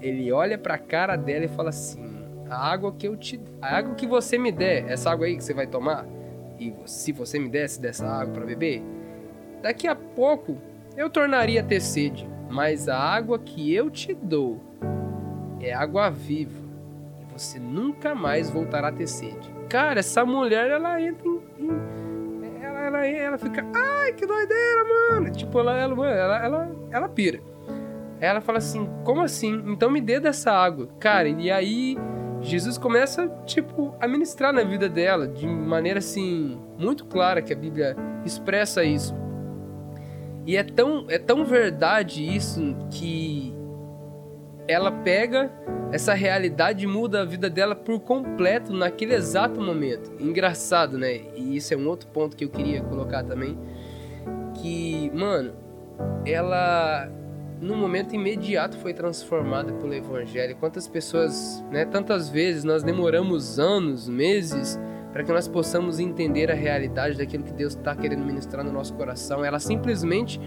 ele 0.00 0.32
olha 0.32 0.56
para 0.56 0.78
cara 0.78 1.16
dela 1.16 1.44
e 1.44 1.48
fala 1.48 1.68
assim: 1.68 2.02
"A 2.48 2.72
água 2.72 2.92
que 2.92 3.06
eu 3.06 3.16
te, 3.16 3.38
a 3.60 3.76
água 3.76 3.94
que 3.94 4.06
você 4.06 4.38
me 4.38 4.50
der, 4.50 4.90
essa 4.90 5.10
água 5.10 5.26
aí 5.26 5.36
que 5.36 5.44
você 5.44 5.52
vai 5.52 5.66
tomar, 5.66 6.06
e 6.60 6.74
se 6.84 7.10
você 7.10 7.38
me 7.38 7.48
desse 7.48 7.80
dessa 7.80 8.06
água 8.06 8.34
para 8.34 8.44
beber, 8.44 8.82
daqui 9.62 9.88
a 9.88 9.96
pouco 9.96 10.58
eu 10.94 11.08
tornaria 11.08 11.62
a 11.62 11.64
ter 11.64 11.80
sede, 11.80 12.28
mas 12.50 12.88
a 12.88 12.98
água 12.98 13.38
que 13.38 13.74
eu 13.74 13.88
te 13.90 14.12
dou 14.12 14.60
é 15.58 15.72
água 15.72 16.10
viva 16.10 16.60
e 17.20 17.32
você 17.32 17.58
nunca 17.58 18.14
mais 18.14 18.50
voltará 18.50 18.88
a 18.88 18.92
ter 18.92 19.06
sede. 19.06 19.50
Cara, 19.70 20.00
essa 20.00 20.24
mulher 20.26 20.70
ela 20.70 21.00
entra 21.00 21.26
em, 21.26 21.70
em 22.44 22.62
ela, 22.62 22.80
ela, 22.80 23.06
ela 23.06 23.38
fica, 23.38 23.64
ai 23.74 24.12
que 24.12 24.26
doideira, 24.26 24.84
mano. 24.84 25.30
Tipo, 25.30 25.60
ela, 25.60 25.78
ela, 25.78 26.06
ela, 26.08 26.44
ela, 26.44 26.76
ela 26.90 27.08
pira. 27.08 27.40
Ela 28.20 28.42
fala 28.42 28.58
assim, 28.58 28.86
como 29.02 29.22
assim? 29.22 29.62
Então 29.66 29.90
me 29.90 30.00
dê 30.00 30.20
dessa 30.20 30.52
água. 30.52 30.88
Cara, 30.98 31.26
e 31.26 31.50
aí 31.50 31.96
Jesus 32.40 32.78
começa, 32.78 33.28
tipo, 33.44 33.94
a 34.00 34.08
ministrar 34.08 34.52
na 34.52 34.62
vida 34.62 34.88
dela 34.88 35.28
de 35.28 35.46
maneira 35.46 35.98
assim 35.98 36.58
muito 36.78 37.04
clara 37.04 37.42
que 37.42 37.52
a 37.52 37.56
Bíblia 37.56 37.96
expressa 38.24 38.82
isso. 38.82 39.14
E 40.46 40.56
é 40.56 40.62
tão, 40.62 41.04
é 41.08 41.18
tão 41.18 41.44
verdade 41.44 42.24
isso 42.24 42.76
que 42.90 43.54
ela 44.66 44.90
pega 44.90 45.52
essa 45.92 46.14
realidade 46.14 46.84
e 46.84 46.86
muda 46.86 47.22
a 47.22 47.24
vida 47.24 47.50
dela 47.50 47.74
por 47.74 48.00
completo 48.00 48.72
naquele 48.72 49.14
exato 49.14 49.60
momento. 49.60 50.12
Engraçado, 50.18 50.96
né? 50.96 51.20
E 51.34 51.56
isso 51.56 51.74
é 51.74 51.76
um 51.76 51.86
outro 51.88 52.08
ponto 52.08 52.36
que 52.36 52.44
eu 52.44 52.48
queria 52.48 52.80
colocar 52.82 53.24
também. 53.24 53.58
Que, 54.54 55.10
mano, 55.12 55.52
ela 56.24 57.10
no 57.60 57.76
momento 57.76 58.14
imediato 58.14 58.76
foi 58.78 58.94
transformada 58.94 59.72
pelo 59.74 59.92
evangelho. 59.92 60.56
Quantas 60.56 60.88
pessoas, 60.88 61.62
né, 61.70 61.84
tantas 61.84 62.28
vezes 62.28 62.64
nós 62.64 62.82
demoramos 62.82 63.58
anos, 63.58 64.08
meses 64.08 64.78
para 65.12 65.22
que 65.24 65.32
nós 65.32 65.46
possamos 65.46 65.98
entender 65.98 66.50
a 66.50 66.54
realidade 66.54 67.18
daquilo 67.18 67.44
que 67.44 67.52
Deus 67.52 67.74
está 67.74 67.94
querendo 67.94 68.24
ministrar 68.24 68.64
no 68.64 68.72
nosso 68.72 68.94
coração. 68.94 69.44
Ela 69.44 69.58
simplesmente 69.58 70.40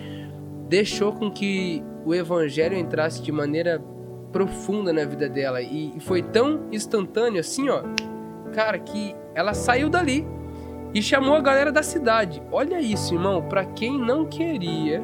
deixou 0.68 1.14
com 1.14 1.30
que 1.30 1.84
o 2.06 2.16
evangelho 2.16 2.76
entrasse 2.76 3.22
de 3.22 3.32
maneira 3.32 3.80
profunda 4.32 4.92
na 4.92 5.06
vida 5.06 5.30
dela 5.30 5.62
e 5.62 5.94
foi 6.00 6.24
tão 6.24 6.68
instantâneo 6.72 7.40
assim, 7.40 7.70
ó, 7.70 7.84
cara, 8.54 8.80
que 8.80 9.16
ela 9.36 9.54
saiu 9.54 9.90
dali 9.90 10.26
e 10.94 11.02
chamou 11.02 11.36
a 11.36 11.42
galera 11.42 11.72
da 11.72 11.84
cidade. 11.84 12.42
Olha 12.52 12.80
isso, 12.80 13.14
irmão, 13.14 13.42
para 13.44 13.66
quem 13.66 14.00
não 14.00 14.26
queria 14.26 15.04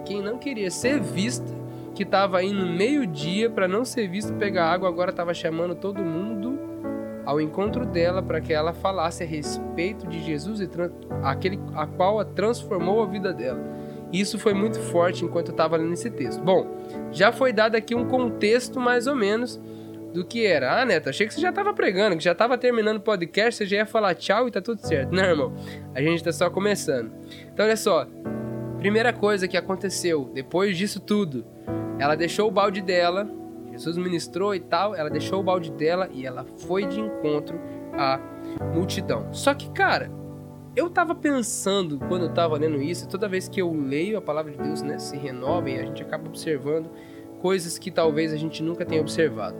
quem 0.00 0.22
não 0.22 0.38
queria 0.38 0.70
ser 0.70 1.00
vista, 1.00 1.52
que 1.94 2.02
estava 2.02 2.38
aí 2.38 2.52
no 2.52 2.66
meio-dia 2.66 3.50
para 3.50 3.68
não 3.68 3.84
ser 3.84 4.08
visto 4.08 4.32
pegar 4.34 4.70
água, 4.70 4.88
agora 4.88 5.10
estava 5.10 5.34
chamando 5.34 5.74
todo 5.74 6.00
mundo 6.02 6.58
ao 7.24 7.40
encontro 7.40 7.84
dela 7.84 8.22
para 8.22 8.40
que 8.40 8.52
ela 8.52 8.72
falasse 8.72 9.22
a 9.22 9.26
respeito 9.26 10.06
de 10.06 10.20
Jesus 10.24 10.60
e 10.60 10.68
aquele 11.22 11.60
a 11.74 11.86
qual 11.86 12.18
a 12.18 12.24
transformou 12.24 13.02
a 13.02 13.06
vida 13.06 13.32
dela. 13.32 13.60
Isso 14.12 14.38
foi 14.38 14.52
muito 14.52 14.80
forte 14.80 15.24
enquanto 15.24 15.48
eu 15.48 15.52
estava 15.52 15.76
lendo 15.76 15.92
esse 15.92 16.10
texto. 16.10 16.42
Bom, 16.42 16.66
já 17.12 17.30
foi 17.30 17.52
dado 17.52 17.76
aqui 17.76 17.94
um 17.94 18.08
contexto 18.08 18.80
mais 18.80 19.06
ou 19.06 19.14
menos 19.14 19.60
do 20.12 20.24
que 20.24 20.44
era. 20.44 20.80
Ah, 20.80 20.84
Neto, 20.84 21.08
achei 21.08 21.26
que 21.26 21.34
você 21.34 21.40
já 21.40 21.50
estava 21.50 21.72
pregando, 21.72 22.16
que 22.16 22.24
já 22.24 22.32
estava 22.32 22.58
terminando 22.58 22.96
o 22.96 23.00
podcast, 23.00 23.58
você 23.58 23.66
já 23.66 23.76
ia 23.76 23.86
falar 23.86 24.14
tchau 24.14 24.48
e 24.48 24.50
tá 24.50 24.60
tudo 24.60 24.80
certo. 24.80 25.14
Não, 25.14 25.22
irmão, 25.22 25.52
a 25.94 26.02
gente 26.02 26.16
está 26.16 26.32
só 26.32 26.50
começando. 26.50 27.12
Então, 27.52 27.64
olha 27.64 27.76
só, 27.76 28.06
Primeira 28.80 29.12
coisa 29.12 29.46
que 29.46 29.58
aconteceu 29.58 30.30
depois 30.32 30.74
disso 30.74 31.00
tudo, 31.00 31.44
ela 31.98 32.14
deixou 32.14 32.48
o 32.48 32.50
balde 32.50 32.80
dela, 32.80 33.30
Jesus 33.70 33.98
ministrou 33.98 34.54
e 34.54 34.60
tal, 34.60 34.94
ela 34.94 35.10
deixou 35.10 35.38
o 35.40 35.42
balde 35.42 35.70
dela 35.70 36.08
e 36.10 36.24
ela 36.24 36.46
foi 36.66 36.86
de 36.86 36.98
encontro 36.98 37.60
à 37.92 38.18
multidão. 38.74 39.28
Só 39.34 39.52
que, 39.52 39.70
cara, 39.72 40.10
eu 40.74 40.88
tava 40.88 41.14
pensando 41.14 41.98
quando 42.08 42.22
eu 42.22 42.32
tava 42.32 42.56
lendo 42.56 42.80
isso, 42.80 43.06
toda 43.06 43.28
vez 43.28 43.50
que 43.50 43.60
eu 43.60 43.70
leio 43.70 44.16
a 44.16 44.22
palavra 44.22 44.50
de 44.50 44.56
Deus, 44.56 44.80
né, 44.80 44.98
se 44.98 45.14
renova 45.14 45.68
e 45.68 45.78
a 45.78 45.84
gente 45.84 46.02
acaba 46.02 46.26
observando 46.26 46.88
coisas 47.42 47.76
que 47.76 47.90
talvez 47.90 48.32
a 48.32 48.38
gente 48.38 48.62
nunca 48.62 48.86
tenha 48.86 49.02
observado. 49.02 49.58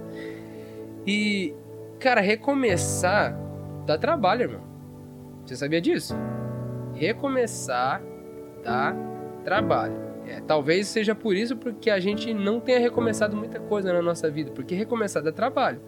E, 1.06 1.54
cara, 1.98 2.22
recomeçar 2.22 3.38
dá 3.84 3.98
trabalho, 3.98 4.44
irmão. 4.44 4.62
Você 5.44 5.56
sabia 5.56 5.80
disso? 5.80 6.16
Recomeçar 6.94 8.02
dá 8.62 8.95
trabalho. 9.45 10.11
É, 10.26 10.40
talvez 10.40 10.87
seja 10.87 11.14
por 11.14 11.35
isso 11.35 11.57
porque 11.57 11.90
a 11.90 11.99
gente 11.99 12.33
não 12.33 12.61
tenha 12.61 12.79
recomeçado 12.79 13.37
muita 13.37 13.59
coisa 13.59 13.93
na 13.93 14.00
nossa 14.00 14.31
vida, 14.31 14.50
porque 14.52 14.75
recomeçar 14.75 15.23
dá 15.23 15.33
trabalho. 15.33 15.81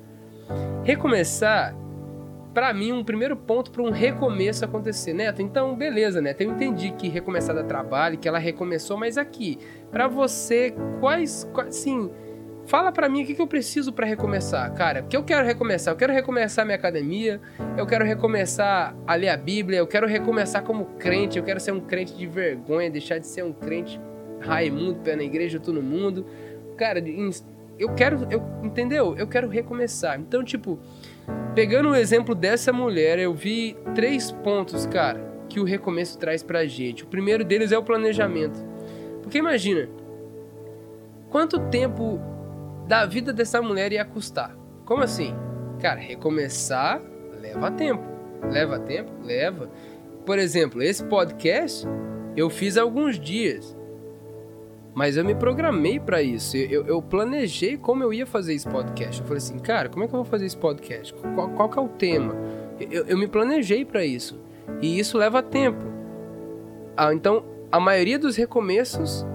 Recomeçar, 0.82 1.76
para 2.52 2.74
mim, 2.74 2.92
um 2.92 3.04
primeiro 3.04 3.36
ponto 3.36 3.70
para 3.70 3.82
um 3.82 3.90
recomeço 3.90 4.64
acontecer, 4.64 5.12
Neto. 5.12 5.40
Então, 5.40 5.76
beleza, 5.76 6.20
Neto. 6.20 6.40
Eu 6.40 6.50
entendi 6.50 6.90
que 6.90 7.08
recomeçar 7.08 7.54
dá 7.54 7.62
trabalho, 7.62 8.18
que 8.18 8.26
ela 8.26 8.38
recomeçou, 8.38 8.96
mas 8.96 9.16
aqui, 9.16 9.58
para 9.90 10.08
você, 10.08 10.74
quais, 10.98 11.48
quais, 11.52 11.76
sim, 11.76 12.10
Fala 12.66 12.92
para 12.92 13.08
mim 13.08 13.22
o 13.22 13.26
que, 13.26 13.34
que 13.34 13.42
eu 13.42 13.46
preciso 13.46 13.92
para 13.92 14.06
recomeçar, 14.06 14.72
cara. 14.74 15.02
Porque 15.02 15.16
eu 15.16 15.24
quero 15.24 15.44
recomeçar. 15.44 15.92
Eu 15.92 15.98
quero 15.98 16.12
recomeçar 16.12 16.64
minha 16.64 16.76
academia. 16.76 17.40
Eu 17.76 17.86
quero 17.86 18.04
recomeçar 18.04 18.94
a 19.06 19.14
ler 19.14 19.28
a 19.28 19.36
Bíblia. 19.36 19.78
Eu 19.78 19.86
quero 19.86 20.06
recomeçar 20.06 20.62
como 20.62 20.84
crente. 20.98 21.38
Eu 21.38 21.44
quero 21.44 21.58
ser 21.58 21.72
um 21.72 21.80
crente 21.80 22.14
de 22.16 22.26
vergonha, 22.26 22.90
deixar 22.90 23.18
de 23.18 23.26
ser 23.26 23.44
um 23.44 23.52
crente 23.52 24.00
Raimundo, 24.42 24.96
pé 25.00 25.16
na 25.16 25.22
igreja, 25.22 25.58
todo 25.58 25.82
mundo. 25.82 26.26
Cara, 26.76 27.02
eu 27.78 27.94
quero, 27.94 28.26
eu, 28.30 28.42
entendeu? 28.62 29.16
Eu 29.16 29.26
quero 29.26 29.48
recomeçar. 29.48 30.18
Então, 30.18 30.44
tipo, 30.44 30.78
pegando 31.54 31.90
o 31.90 31.96
exemplo 31.96 32.34
dessa 32.34 32.72
mulher, 32.72 33.18
eu 33.18 33.32
vi 33.32 33.76
três 33.94 34.30
pontos, 34.30 34.86
cara, 34.86 35.20
que 35.48 35.60
o 35.60 35.64
recomeço 35.64 36.18
traz 36.18 36.42
pra 36.42 36.66
gente. 36.66 37.04
O 37.04 37.06
primeiro 37.06 37.44
deles 37.44 37.72
é 37.72 37.78
o 37.78 37.82
planejamento. 37.82 38.64
Porque 39.22 39.38
imagina, 39.38 39.88
quanto 41.30 41.60
tempo 41.70 42.20
da 42.86 43.06
vida 43.06 43.32
dessa 43.32 43.60
mulher 43.62 43.92
ia 43.92 44.04
custar. 44.04 44.56
Como 44.84 45.02
assim? 45.02 45.34
Cara, 45.80 46.00
recomeçar 46.00 47.00
leva 47.40 47.70
tempo. 47.70 48.02
Leva 48.50 48.78
tempo? 48.78 49.12
Leva. 49.22 49.70
Por 50.24 50.38
exemplo, 50.38 50.82
esse 50.82 51.04
podcast 51.04 51.86
eu 52.36 52.48
fiz 52.48 52.76
alguns 52.76 53.18
dias. 53.18 53.76
Mas 54.94 55.16
eu 55.16 55.24
me 55.24 55.34
programei 55.34 55.98
para 55.98 56.22
isso. 56.22 56.56
Eu, 56.56 56.86
eu, 56.86 57.00
planejei 57.00 57.76
como 57.78 58.02
eu 58.02 58.12
ia 58.12 58.26
fazer 58.26 58.54
esse 58.54 58.68
podcast. 58.68 59.20
Eu 59.20 59.26
falei 59.26 59.38
assim, 59.38 59.58
cara, 59.58 59.88
como 59.88 60.04
é 60.04 60.08
que 60.08 60.14
eu 60.14 60.22
vou 60.22 60.24
fazer 60.24 60.44
esse 60.44 60.56
podcast? 60.56 61.14
Qual, 61.34 61.48
qual 61.50 61.68
que 61.68 61.78
é 61.78 61.82
o 61.82 61.88
tema? 61.88 62.34
Eu, 62.78 63.06
eu 63.06 63.16
me 63.16 63.26
planejei 63.26 63.84
para 63.84 64.04
isso. 64.04 64.38
E 64.82 64.98
isso 64.98 65.16
leva 65.16 65.42
tempo. 65.42 65.84
Ah, 66.94 67.14
então, 67.14 67.42
a 67.70 67.80
maioria 67.80 68.18
dos 68.18 68.36
recomeços 68.36 69.26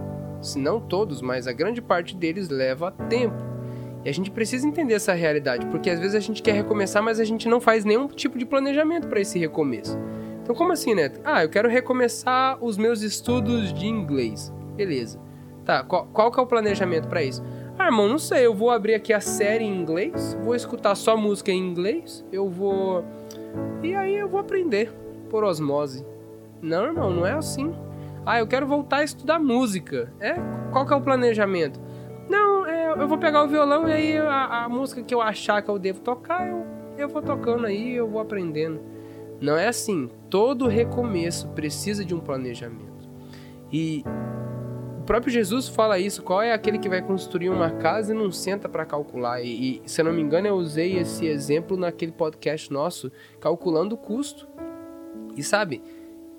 se 0.41 0.59
não 0.59 0.79
todos, 0.79 1.21
mas 1.21 1.47
a 1.47 1.53
grande 1.53 1.81
parte 1.81 2.15
deles 2.15 2.49
leva 2.49 2.91
tempo. 3.09 3.35
E 4.05 4.09
a 4.09 4.13
gente 4.13 4.31
precisa 4.31 4.67
entender 4.67 4.93
essa 4.93 5.13
realidade, 5.13 5.65
porque 5.67 5.89
às 5.89 5.99
vezes 5.99 6.15
a 6.15 6.19
gente 6.19 6.41
quer 6.41 6.53
recomeçar, 6.53 7.03
mas 7.03 7.19
a 7.19 7.25
gente 7.25 7.49
não 7.49 7.59
faz 7.59 7.83
nenhum 7.83 8.07
tipo 8.07 8.37
de 8.37 8.45
planejamento 8.45 9.07
para 9.07 9.19
esse 9.19 9.37
recomeço. 9.37 9.97
Então, 10.41 10.55
como 10.55 10.71
assim, 10.71 10.95
Neto? 10.95 11.19
Ah, 11.25 11.43
eu 11.43 11.49
quero 11.49 11.67
recomeçar 11.67 12.57
os 12.63 12.77
meus 12.77 13.01
estudos 13.01 13.73
de 13.73 13.85
inglês. 13.85 14.53
Beleza. 14.75 15.19
Tá, 15.65 15.83
qual, 15.83 16.07
qual 16.13 16.31
que 16.31 16.39
é 16.39 16.43
o 16.43 16.47
planejamento 16.47 17.09
para 17.09 17.21
isso? 17.21 17.43
Ah, 17.77 17.87
irmão, 17.87 18.07
não 18.07 18.17
sei, 18.17 18.45
eu 18.45 18.55
vou 18.55 18.71
abrir 18.71 18.93
aqui 18.93 19.11
a 19.11 19.19
série 19.19 19.65
em 19.65 19.75
inglês, 19.75 20.37
vou 20.41 20.55
escutar 20.55 20.95
só 20.95 21.17
música 21.17 21.51
em 21.51 21.59
inglês, 21.59 22.25
eu 22.31 22.49
vou. 22.49 23.03
E 23.83 23.93
aí 23.93 24.15
eu 24.15 24.29
vou 24.29 24.39
aprender 24.39 24.91
por 25.29 25.43
osmose. 25.43 26.05
Não, 26.61 26.85
irmão, 26.85 27.11
não 27.11 27.27
é 27.27 27.33
assim. 27.33 27.75
Ah, 28.27 28.39
eu 28.39 28.45
quero 28.45 28.67
voltar 28.67 28.97
a 28.97 29.03
estudar 29.05 29.39
música. 29.39 30.11
É? 30.19 30.33
Qual 30.69 30.85
que 30.85 30.91
é 30.91 30.95
o 30.97 31.01
planejamento? 31.01 31.79
Não, 32.29 32.65
é, 32.65 32.91
eu 32.91 33.07
vou 33.07 33.17
pegar 33.17 33.41
o 33.41 33.47
violão 33.47 33.87
e 33.87 33.93
aí 33.93 34.17
a, 34.17 34.65
a, 34.65 34.69
música 34.69 35.01
que 35.01 35.15
eu 35.15 35.21
achar 35.21 35.61
que 35.61 35.69
eu 35.69 35.79
devo 35.79 36.01
tocar, 36.01 36.45
eu, 36.45 36.65
eu 36.97 37.07
vou 37.07 37.21
tocando 37.21 37.65
aí, 37.65 37.95
eu 37.95 38.05
vou 38.05 38.19
aprendendo. 38.19 38.81
Não 39.39 39.55
é 39.55 39.69
assim. 39.69 40.09
Todo 40.29 40.67
recomeço 40.67 41.47
precisa 41.51 42.03
de 42.03 42.13
um 42.13 42.19
planejamento. 42.19 43.09
E 43.71 44.03
o 44.99 45.03
próprio 45.03 45.31
Jesus 45.31 45.69
fala 45.69 45.97
isso. 45.97 46.21
Qual 46.21 46.41
é 46.41 46.51
aquele 46.51 46.79
que 46.79 46.89
vai 46.89 47.01
construir 47.01 47.49
uma 47.49 47.69
casa 47.69 48.13
e 48.13 48.17
não 48.17 48.29
senta 48.29 48.67
para 48.67 48.85
calcular? 48.85 49.41
E, 49.41 49.81
e, 49.85 49.89
se 49.89 50.01
eu 50.01 50.05
não 50.05 50.11
me 50.11 50.21
engano, 50.21 50.47
eu 50.47 50.55
usei 50.55 50.97
esse 50.97 51.25
exemplo 51.25 51.77
naquele 51.77 52.11
podcast 52.11 52.73
nosso, 52.73 53.09
calculando 53.39 53.95
o 53.95 53.97
custo. 53.97 54.49
E 55.37 55.41
sabe, 55.41 55.81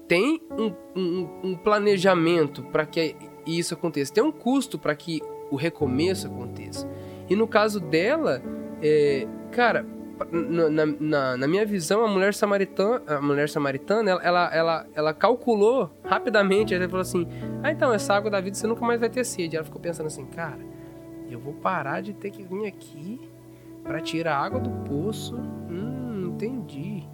tem 0.09 0.43
um, 0.51 0.73
um, 0.97 1.29
um 1.45 1.57
planejamento 1.57 2.63
para 2.65 2.87
que 2.87 3.15
isso 3.47 3.75
aconteça. 3.75 4.13
Tem 4.13 4.25
um 4.25 4.33
custo 4.33 4.79
para 4.79 4.95
que 4.97 5.23
o 5.51 5.57
recomeço 5.57 6.27
aconteça. 6.27 6.89
E 7.29 7.37
no 7.37 7.47
caso 7.47 7.79
dela, 7.79 8.43
é, 8.83 9.27
cara, 9.53 9.85
na, 10.33 10.87
na, 10.87 11.37
na, 11.37 11.47
minha 11.47 11.65
visão, 11.65 12.05
a 12.05 12.09
mulher 12.09 12.35
samaritana, 12.35 13.03
a 13.07 13.21
mulher 13.21 13.49
samaritana 13.49 14.11
ela, 14.11 14.23
ela, 14.23 14.55
ela, 14.55 14.87
ela 14.95 15.15
calculou 15.15 15.91
rapidamente. 16.05 16.75
Ela 16.75 16.89
falou 16.89 17.03
assim: 17.03 17.29
Ah, 17.63 17.71
então, 17.71 17.93
essa 17.93 18.15
água 18.15 18.31
da 18.31 18.41
vida 18.41 18.57
você 18.57 18.67
nunca 18.67 18.85
mais 18.85 18.99
vai 18.99 19.11
ter 19.11 19.25
sede. 19.25 19.57
Ela 19.57 19.65
ficou 19.65 19.81
pensando 19.81 20.07
assim: 20.07 20.25
Cara, 20.27 20.61
eu 21.31 21.39
vou 21.39 21.53
parar 21.53 22.01
de 22.01 22.15
ter 22.15 22.31
que 22.31 22.43
vir 22.43 22.67
aqui 22.67 23.21
para 23.85 24.01
tirar 24.01 24.39
água 24.39 24.59
do 24.59 24.71
poço. 24.89 25.37
Hum, 25.37 26.33
entendi. 26.35 27.07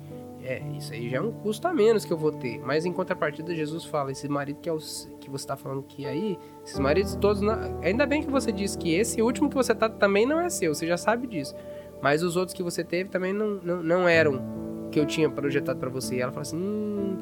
É, 0.47 0.63
isso 0.77 0.93
aí 0.93 1.09
já 1.09 1.17
é 1.17 1.21
um 1.23 1.33
custo 1.33 1.67
a 1.67 1.73
menos 1.73 2.05
que 2.05 2.13
eu 2.13 2.19
vou 2.19 2.31
ter. 2.31 2.59
Mas 2.61 2.85
em 2.85 2.93
contrapartida, 2.93 3.55
Jesus 3.55 3.85
fala: 3.87 4.13
esse 4.13 4.29
marido 4.29 4.61
que, 4.61 4.69
é 4.69 4.73
o, 4.73 4.77
que 5.19 5.31
você 5.31 5.45
está 5.45 5.57
falando 5.57 5.83
que 5.83 6.05
aí, 6.07 6.39
esses 6.63 6.79
maridos 6.79 7.17
todos. 7.17 7.41
Não, 7.41 7.81
ainda 7.83 8.05
bem 8.05 8.23
que 8.23 8.31
você 8.31 8.53
disse 8.53 8.77
que 8.77 8.95
esse 8.95 9.23
último 9.23 9.49
que 9.49 9.55
você 9.55 9.75
tá 9.75 9.89
também 9.89 10.27
não 10.27 10.39
é 10.39 10.51
seu, 10.51 10.75
você 10.75 10.87
já 10.87 10.99
sabe 10.99 11.27
disso. 11.27 11.55
Mas 12.03 12.23
os 12.23 12.37
outros 12.37 12.55
que 12.55 12.63
você 12.63 12.85
teve 12.85 13.09
também 13.09 13.33
não, 13.33 13.55
não, 13.63 13.83
não 13.83 14.09
eram 14.09 14.43
que 14.93 15.01
eu 15.01 15.07
tinha 15.07 15.31
projetado 15.31 15.81
para 15.81 15.89
você. 15.89 16.17
E 16.17 16.21
ela 16.21 16.31
fala 16.31 16.43
assim: 16.43 16.59
hum, 16.59 17.17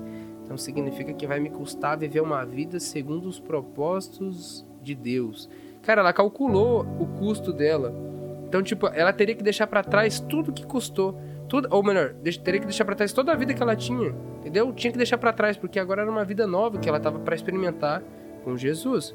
então 0.45 0.59
significa 0.59 1.13
que 1.13 1.25
vai 1.25 1.39
me 1.39 1.49
custar 1.49 1.97
viver 1.97 2.21
uma 2.21 2.45
vida 2.45 2.81
segundo 2.81 3.29
os 3.29 3.39
propósitos 3.39 4.67
de 4.83 4.97
Deus. 4.97 5.49
Cara, 5.83 6.01
ela 6.01 6.13
calculou 6.13 6.85
o 6.99 7.07
custo 7.07 7.53
dela. 7.53 7.95
Então, 8.49 8.63
tipo, 8.63 8.89
ela 8.89 9.13
teria 9.13 9.35
que 9.35 9.43
deixar 9.43 9.69
para 9.69 9.83
trás 9.83 10.19
tudo 10.19 10.53
que 10.53 10.67
custou. 10.67 11.19
Tudo, 11.53 11.69
ou 11.71 11.83
melhor, 11.83 12.15
teria 12.43 12.61
que 12.61 12.65
deixar 12.65 12.87
para 12.87 12.95
trás 12.95 13.13
toda 13.13 13.31
a 13.31 13.35
vida 13.35 13.53
que 13.53 13.63
ela 13.63 13.77
tinha. 13.77 14.15
Entendeu? 14.39 14.73
Tinha 14.73 14.91
que 14.91 14.97
deixar 14.97 15.19
para 15.19 15.35
trás, 15.35 15.55
porque 15.55 15.79
agora 15.79 16.01
era 16.01 16.11
uma 16.11 16.25
vida 16.25 16.47
nova 16.47 16.79
que 16.79 16.89
ela 16.89 16.99
tava 16.99 17.19
para 17.19 17.35
experimentar 17.35 18.03
com 18.43 18.57
Jesus. 18.57 19.15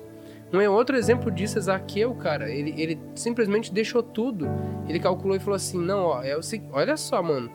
Um 0.54 0.60
outro 0.70 0.96
exemplo 0.96 1.32
disso 1.32 1.58
é 1.58 1.62
Zaqueu, 1.62 2.14
cara. 2.14 2.48
Ele, 2.48 2.80
ele 2.80 3.00
simplesmente 3.16 3.74
deixou 3.74 4.04
tudo. 4.04 4.48
Ele 4.88 5.00
calculou 5.00 5.36
e 5.36 5.40
falou 5.40 5.56
assim: 5.56 5.80
não, 5.80 6.04
ó, 6.04 6.22
é 6.22 6.38
o 6.38 6.42
olha 6.74 6.96
só, 6.96 7.24
mano. 7.24 7.50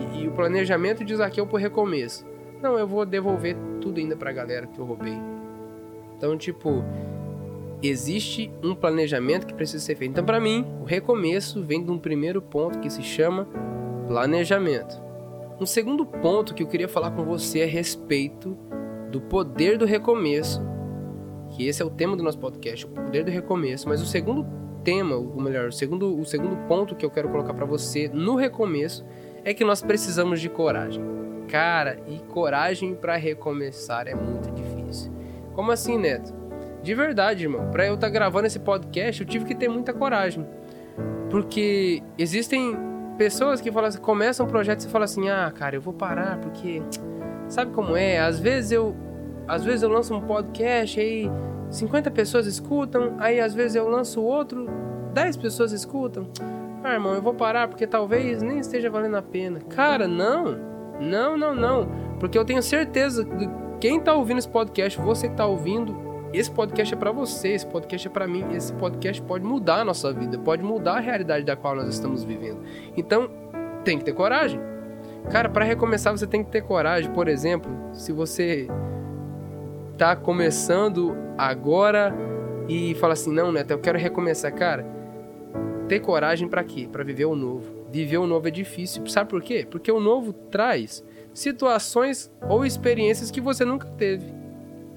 E, 0.00 0.22
e, 0.22 0.26
o 0.26 0.32
planejamento 0.32 1.04
de 1.04 1.14
Zaqueu 1.14 1.46
pro 1.46 1.56
recomeço. 1.56 2.26
Não, 2.60 2.76
eu 2.76 2.88
vou 2.88 3.06
devolver 3.06 3.56
tudo 3.80 4.00
ainda 4.00 4.16
pra 4.16 4.32
galera 4.32 4.66
que 4.66 4.80
eu 4.80 4.84
roubei. 4.84 5.16
Então, 6.16 6.36
tipo, 6.36 6.82
existe 7.80 8.50
um 8.64 8.74
planejamento 8.74 9.46
que 9.46 9.54
precisa 9.54 9.84
ser 9.84 9.94
feito. 9.94 10.10
Então, 10.10 10.24
para 10.24 10.40
mim, 10.40 10.66
o 10.80 10.84
recomeço 10.84 11.62
vem 11.62 11.84
de 11.84 11.92
um 11.92 11.98
primeiro 11.98 12.42
ponto 12.42 12.80
que 12.80 12.90
se 12.90 13.00
chama 13.00 13.46
planejamento. 14.14 15.02
Um 15.60 15.66
segundo 15.66 16.06
ponto 16.06 16.54
que 16.54 16.62
eu 16.62 16.68
queria 16.68 16.86
falar 16.86 17.10
com 17.10 17.24
você 17.24 17.58
é 17.58 17.64
a 17.64 17.66
respeito 17.66 18.56
do 19.10 19.20
poder 19.20 19.76
do 19.76 19.84
recomeço 19.84 20.62
que 21.50 21.66
esse 21.66 21.82
é 21.82 21.84
o 21.84 21.90
tema 21.90 22.16
do 22.16 22.22
nosso 22.22 22.38
podcast, 22.38 22.86
o 22.86 22.90
poder 22.90 23.24
do 23.24 23.30
recomeço. 23.32 23.88
Mas 23.88 24.00
o 24.00 24.06
segundo 24.06 24.46
tema, 24.84 25.16
ou 25.16 25.40
melhor, 25.40 25.66
o 25.66 25.72
segundo, 25.72 26.16
o 26.16 26.24
segundo 26.24 26.56
ponto 26.68 26.94
que 26.94 27.04
eu 27.04 27.10
quero 27.10 27.28
colocar 27.28 27.54
para 27.54 27.64
você 27.64 28.08
no 28.08 28.36
recomeço 28.36 29.04
é 29.44 29.52
que 29.52 29.64
nós 29.64 29.82
precisamos 29.82 30.40
de 30.40 30.48
coragem. 30.48 31.02
Cara, 31.48 31.98
e 32.06 32.18
coragem 32.32 32.94
para 32.94 33.16
recomeçar 33.16 34.06
é 34.06 34.14
muito 34.14 34.48
difícil. 34.52 35.12
Como 35.54 35.72
assim, 35.72 35.98
Neto? 35.98 36.32
De 36.84 36.94
verdade, 36.94 37.42
irmão. 37.42 37.68
Para 37.72 37.86
eu 37.86 37.94
estar 37.94 38.06
tá 38.06 38.12
gravando 38.12 38.46
esse 38.46 38.60
podcast, 38.60 39.22
eu 39.22 39.26
tive 39.26 39.44
que 39.44 39.56
ter 39.56 39.68
muita 39.68 39.92
coragem. 39.92 40.46
Porque 41.30 42.00
existem 42.16 42.93
pessoas 43.16 43.60
que 43.60 43.70
falam 43.70 43.88
assim, 43.88 44.00
começam 44.00 44.46
um 44.46 44.48
projeto 44.48 44.82
e 44.82 44.88
falam 44.88 45.04
assim: 45.04 45.28
"Ah, 45.28 45.50
cara, 45.54 45.76
eu 45.76 45.80
vou 45.80 45.94
parar 45.94 46.38
porque 46.38 46.82
sabe 47.48 47.72
como 47.72 47.96
é? 47.96 48.18
Às 48.18 48.38
vezes 48.38 48.72
eu 48.72 48.94
às 49.46 49.62
vezes 49.64 49.82
eu 49.82 49.90
lanço 49.90 50.14
um 50.14 50.20
podcast 50.22 50.98
aí 50.98 51.30
50 51.70 52.10
pessoas 52.10 52.46
escutam, 52.46 53.14
aí 53.18 53.40
às 53.40 53.54
vezes 53.54 53.74
eu 53.76 53.88
lanço 53.88 54.22
outro, 54.22 54.66
10 55.12 55.36
pessoas 55.36 55.72
escutam. 55.72 56.28
Ah, 56.82 56.94
irmão, 56.94 57.14
eu 57.14 57.22
vou 57.22 57.34
parar 57.34 57.68
porque 57.68 57.86
talvez 57.86 58.42
nem 58.42 58.58
esteja 58.58 58.90
valendo 58.90 59.16
a 59.16 59.22
pena. 59.22 59.60
Cara, 59.70 60.06
não. 60.06 60.56
Não, 61.00 61.36
não, 61.36 61.54
não. 61.54 61.88
Porque 62.20 62.38
eu 62.38 62.44
tenho 62.44 62.62
certeza 62.62 63.24
que 63.24 63.48
quem 63.80 64.00
tá 64.00 64.14
ouvindo 64.14 64.38
esse 64.38 64.48
podcast, 64.48 65.00
você 65.00 65.28
que 65.28 65.34
tá 65.34 65.46
ouvindo, 65.46 65.94
esse 66.38 66.50
podcast 66.50 66.94
é 66.94 66.96
para 66.96 67.12
você, 67.12 67.48
esse 67.48 67.66
podcast 67.66 68.08
é 68.08 68.10
para 68.10 68.26
mim, 68.26 68.54
esse 68.54 68.72
podcast 68.74 69.22
pode 69.22 69.44
mudar 69.44 69.80
a 69.80 69.84
nossa 69.84 70.12
vida, 70.12 70.38
pode 70.38 70.62
mudar 70.62 70.96
a 70.96 71.00
realidade 71.00 71.44
da 71.44 71.56
qual 71.56 71.76
nós 71.76 71.88
estamos 71.88 72.24
vivendo. 72.24 72.60
Então, 72.96 73.30
tem 73.84 73.98
que 73.98 74.04
ter 74.04 74.12
coragem. 74.12 74.60
Cara, 75.30 75.48
para 75.48 75.64
recomeçar 75.64 76.16
você 76.16 76.26
tem 76.26 76.42
que 76.42 76.50
ter 76.50 76.62
coragem. 76.62 77.10
Por 77.12 77.28
exemplo, 77.28 77.70
se 77.92 78.12
você 78.12 78.68
tá 79.96 80.16
começando 80.16 81.16
agora 81.38 82.14
e 82.68 82.94
fala 82.96 83.12
assim: 83.12 83.32
"Não, 83.32 83.52
Neto, 83.52 83.70
eu 83.70 83.78
quero 83.78 83.98
recomeçar, 83.98 84.52
cara". 84.52 84.84
Ter 85.88 86.00
coragem 86.00 86.48
para 86.48 86.64
quê? 86.64 86.88
Para 86.90 87.04
viver 87.04 87.26
o 87.26 87.36
novo. 87.36 87.84
Viver 87.90 88.18
o 88.18 88.26
novo 88.26 88.48
é 88.48 88.50
difícil. 88.50 89.06
Sabe 89.06 89.30
por 89.30 89.42
quê? 89.42 89.66
Porque 89.70 89.92
o 89.92 90.00
novo 90.00 90.32
traz 90.32 91.04
situações 91.32 92.30
ou 92.48 92.64
experiências 92.64 93.30
que 93.30 93.40
você 93.40 93.64
nunca 93.64 93.86
teve, 93.88 94.32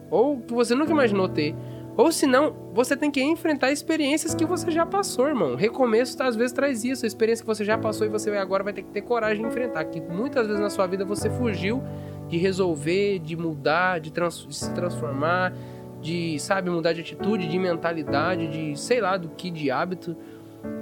ou 0.10 0.40
que 0.40 0.54
você 0.54 0.74
nunca 0.76 0.92
imaginou 0.92 1.28
ter. 1.28 1.56
Ou 1.98 2.12
senão, 2.12 2.56
você 2.74 2.96
tem 2.96 3.10
que 3.10 3.22
enfrentar 3.24 3.72
experiências 3.72 4.36
que 4.36 4.46
você 4.46 4.70
já 4.70 4.86
passou, 4.86 5.28
irmão. 5.28 5.56
Recomeço 5.56 6.22
às 6.22 6.36
vezes 6.36 6.52
traz 6.52 6.84
isso, 6.84 7.06
a 7.06 7.08
experiência 7.08 7.44
que 7.44 7.48
você 7.48 7.66
já 7.66 7.76
passou 7.76 8.06
e 8.06 8.10
você 8.10 8.30
agora 8.38 8.64
vai 8.64 8.72
ter 8.72 8.84
que 8.84 8.90
ter 8.90 9.02
coragem 9.02 9.42
de 9.42 9.48
enfrentar. 9.48 9.84
Que 9.86 10.00
muitas 10.00 10.46
vezes 10.46 10.62
na 10.62 10.70
sua 10.70 10.86
vida 10.86 11.04
você 11.04 11.28
fugiu 11.28 11.82
de 12.30 12.38
resolver, 12.38 13.18
de 13.18 13.36
mudar, 13.36 14.00
de, 14.00 14.12
trans, 14.12 14.46
de 14.48 14.56
se 14.56 14.72
transformar, 14.74 15.54
de, 16.00 16.40
sabe, 16.40 16.70
mudar 16.70 16.94
de 16.94 17.02
atitude, 17.02 17.48
de 17.48 17.58
mentalidade, 17.58 18.48
de 18.48 18.80
sei 18.80 19.02
lá 19.02 19.18
do 19.18 19.30
que, 19.30 19.50
de 19.50 19.72
hábito. 19.72 20.16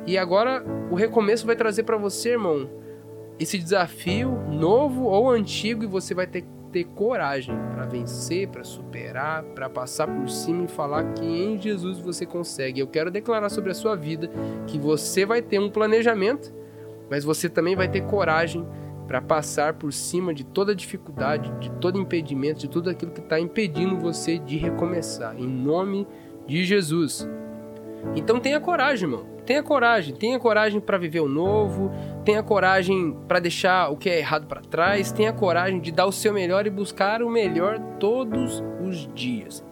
E 0.06 0.18
agora 0.18 0.66
o 0.92 0.96
recomeço 0.96 1.46
vai 1.46 1.56
trazer 1.56 1.84
para 1.84 1.96
você, 1.96 2.32
irmão, 2.32 2.70
esse 3.40 3.58
desafio 3.58 4.32
novo 4.50 5.04
ou 5.04 5.30
antigo 5.30 5.84
e 5.84 5.88
você 5.88 6.14
vai 6.14 6.28
ter 6.28 6.42
que 6.42 6.55
ter 6.76 6.84
coragem 6.84 7.56
para 7.74 7.86
vencer, 7.86 8.50
para 8.50 8.66
superar, 8.66 9.44
para 9.44 9.70
passar 9.70 10.08
por 10.08 10.28
cima 10.28 10.66
e 10.66 10.68
falar 10.68 11.14
que 11.14 11.24
em 11.24 11.58
Jesus 11.58 12.00
você 12.00 12.26
consegue. 12.26 12.82
Eu 12.82 12.88
quero 12.88 13.10
declarar 13.10 13.48
sobre 13.48 13.72
a 13.72 13.74
sua 13.74 13.96
vida 13.96 14.30
que 14.68 14.78
você 14.78 15.26
vai 15.26 15.42
ter 15.42 15.58
um 15.58 15.70
planejamento, 15.70 16.54
mas 17.10 17.24
você 17.24 17.48
também 17.48 17.78
vai 17.78 17.88
ter 17.88 18.02
coragem 18.02 18.68
para 19.08 19.22
passar 19.22 19.76
por 19.76 19.94
cima 19.94 20.34
de 20.34 20.44
toda 20.44 20.76
dificuldade, 20.76 21.50
de 21.62 21.72
todo 21.80 21.98
impedimento, 21.98 22.60
de 22.60 22.70
tudo 22.70 22.90
aquilo 22.90 23.14
que 23.14 23.22
está 23.22 23.40
impedindo 23.40 23.96
você 23.98 24.38
de 24.38 24.58
recomeçar, 24.58 25.40
em 25.40 25.48
nome 25.48 26.06
de 26.46 26.66
Jesus. 26.66 27.26
Então 28.18 28.38
tenha 28.38 28.60
coragem, 28.60 29.10
irmão. 29.10 29.35
Tenha 29.46 29.62
coragem, 29.62 30.16
tenha 30.16 30.40
coragem 30.40 30.80
para 30.80 30.98
viver 30.98 31.20
o 31.20 31.28
novo, 31.28 31.92
tenha 32.24 32.42
coragem 32.42 33.16
para 33.28 33.40
deixar 33.40 33.92
o 33.92 33.98
que 33.98 34.10
é 34.10 34.18
errado 34.18 34.48
para 34.48 34.62
trás, 34.62 35.12
tenha 35.12 35.32
coragem 35.32 35.80
de 35.80 35.92
dar 35.92 36.08
o 36.08 36.12
seu 36.12 36.34
melhor 36.34 36.66
e 36.66 36.70
buscar 36.70 37.22
o 37.22 37.30
melhor 37.30 37.80
todos 38.00 38.64
os 38.84 39.08
dias. 39.14 39.64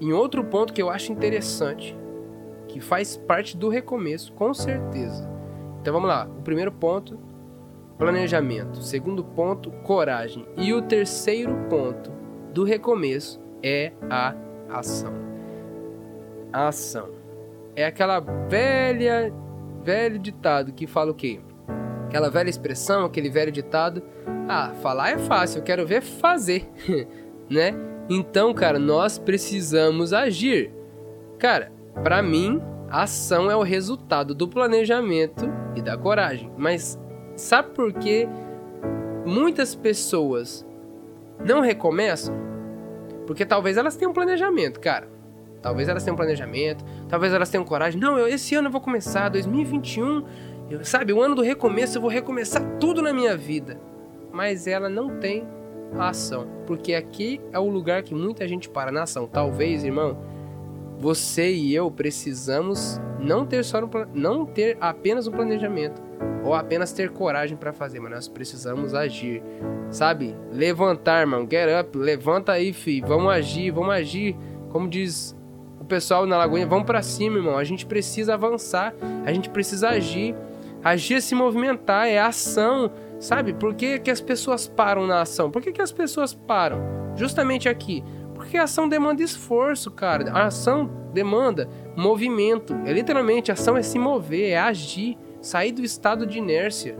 Em 0.00 0.12
outro 0.12 0.42
ponto 0.44 0.72
que 0.72 0.82
eu 0.82 0.90
acho 0.90 1.12
interessante, 1.12 1.96
que 2.66 2.80
faz 2.80 3.16
parte 3.16 3.56
do 3.56 3.68
recomeço, 3.68 4.32
com 4.32 4.52
certeza. 4.52 5.30
Então 5.80 5.92
vamos 5.92 6.08
lá. 6.08 6.28
O 6.38 6.42
primeiro 6.42 6.72
ponto 6.72 7.18
planejamento. 8.00 8.82
Segundo 8.82 9.22
ponto, 9.22 9.70
coragem. 9.82 10.46
E 10.56 10.72
o 10.72 10.80
terceiro 10.80 11.54
ponto 11.68 12.10
do 12.52 12.64
recomeço 12.64 13.38
é 13.62 13.92
a 14.08 14.34
ação. 14.70 15.12
A 16.50 16.68
ação. 16.68 17.19
É 17.76 17.84
aquela 17.84 18.20
velha, 18.48 19.32
velho 19.82 20.18
ditado 20.18 20.72
que 20.72 20.86
fala 20.86 21.10
o 21.10 21.14
quê? 21.14 21.40
Aquela 22.06 22.28
velha 22.28 22.50
expressão, 22.50 23.04
aquele 23.04 23.30
velho 23.30 23.52
ditado. 23.52 24.02
Ah, 24.48 24.72
falar 24.82 25.10
é 25.10 25.18
fácil, 25.18 25.58
eu 25.60 25.64
quero 25.64 25.86
ver 25.86 26.02
fazer, 26.02 26.68
né? 27.48 27.74
Então, 28.08 28.52
cara, 28.52 28.78
nós 28.78 29.18
precisamos 29.18 30.12
agir. 30.12 30.72
Cara, 31.38 31.72
para 32.02 32.20
mim, 32.20 32.60
a 32.88 33.04
ação 33.04 33.50
é 33.50 33.54
o 33.54 33.62
resultado 33.62 34.34
do 34.34 34.48
planejamento 34.48 35.48
e 35.76 35.80
da 35.80 35.96
coragem. 35.96 36.52
Mas 36.56 36.98
Sabe 37.40 37.70
por 37.70 37.94
que 37.94 38.28
muitas 39.24 39.74
pessoas 39.74 40.66
não 41.42 41.60
recomeçam, 41.60 42.34
porque 43.26 43.46
talvez 43.46 43.78
elas 43.78 43.96
tenham 43.96 44.10
um 44.10 44.14
planejamento, 44.14 44.78
cara. 44.78 45.08
Talvez 45.62 45.88
elas 45.88 46.02
tenham 46.02 46.14
um 46.14 46.16
planejamento, 46.16 46.84
talvez 47.08 47.32
elas 47.32 47.50
tenham 47.50 47.64
coragem. 47.64 48.00
Não, 48.00 48.18
eu, 48.18 48.26
esse 48.26 48.54
ano 48.54 48.68
eu 48.68 48.72
vou 48.72 48.80
começar, 48.80 49.28
2021, 49.28 50.24
eu, 50.70 50.84
sabe, 50.84 51.12
o 51.12 51.20
ano 51.20 51.34
do 51.34 51.42
recomeço, 51.42 51.98
eu 51.98 52.02
vou 52.02 52.10
recomeçar 52.10 52.62
tudo 52.78 53.02
na 53.02 53.12
minha 53.12 53.36
vida. 53.36 53.78
Mas 54.32 54.66
ela 54.66 54.88
não 54.88 55.18
tem 55.18 55.46
a 55.98 56.08
ação, 56.08 56.46
porque 56.66 56.94
aqui 56.94 57.40
é 57.52 57.58
o 57.58 57.68
lugar 57.68 58.02
que 58.02 58.14
muita 58.14 58.46
gente 58.46 58.68
para 58.68 58.92
na 58.92 59.02
ação. 59.02 59.26
Talvez, 59.26 59.84
irmão, 59.84 60.16
você 60.98 61.52
e 61.52 61.74
eu 61.74 61.90
precisamos 61.90 63.00
não 63.18 63.44
ter 63.44 63.64
só 63.64 63.82
um, 63.84 63.88
não 64.14 64.46
ter 64.46 64.76
apenas 64.80 65.26
um 65.26 65.32
planejamento 65.32 66.00
ou 66.44 66.54
apenas 66.54 66.92
ter 66.92 67.10
coragem 67.10 67.56
para 67.56 67.72
fazer, 67.72 68.00
mas 68.00 68.10
nós 68.10 68.28
precisamos 68.28 68.94
agir, 68.94 69.42
sabe? 69.90 70.34
Levantar, 70.52 71.20
irmão, 71.20 71.46
get 71.50 71.68
up, 71.80 71.96
levanta 71.96 72.52
aí, 72.52 72.72
fi, 72.72 73.00
vamos 73.00 73.32
agir, 73.32 73.70
vamos 73.70 73.94
agir, 73.94 74.36
como 74.70 74.88
diz 74.88 75.36
pessoal 75.90 76.24
na 76.24 76.38
Lagoinha, 76.38 76.66
vamos 76.66 76.86
para 76.86 77.02
cima, 77.02 77.36
irmão. 77.36 77.58
A 77.58 77.64
gente 77.64 77.84
precisa 77.84 78.34
avançar, 78.34 78.94
a 79.26 79.32
gente 79.32 79.50
precisa 79.50 79.88
agir, 79.88 80.36
agir 80.84 81.14
é 81.14 81.20
se 81.20 81.34
movimentar, 81.34 82.06
é 82.06 82.18
ação, 82.18 82.92
sabe? 83.18 83.52
Por 83.52 83.74
que, 83.74 83.98
que 83.98 84.10
as 84.10 84.20
pessoas 84.20 84.68
param 84.68 85.04
na 85.04 85.22
ação? 85.22 85.50
Por 85.50 85.60
que, 85.60 85.72
que 85.72 85.82
as 85.82 85.90
pessoas 85.90 86.32
param? 86.32 86.78
Justamente 87.16 87.68
aqui, 87.68 88.04
porque 88.36 88.56
a 88.56 88.62
ação 88.62 88.88
demanda 88.88 89.20
esforço, 89.20 89.90
cara. 89.90 90.30
A 90.30 90.46
ação 90.46 90.88
demanda 91.12 91.68
movimento. 91.96 92.72
É 92.86 92.92
literalmente, 92.92 93.50
ação 93.50 93.76
é 93.76 93.82
se 93.82 93.98
mover, 93.98 94.50
é 94.50 94.58
agir, 94.58 95.18
sair 95.42 95.72
do 95.72 95.82
estado 95.82 96.24
de 96.24 96.38
inércia. 96.38 96.96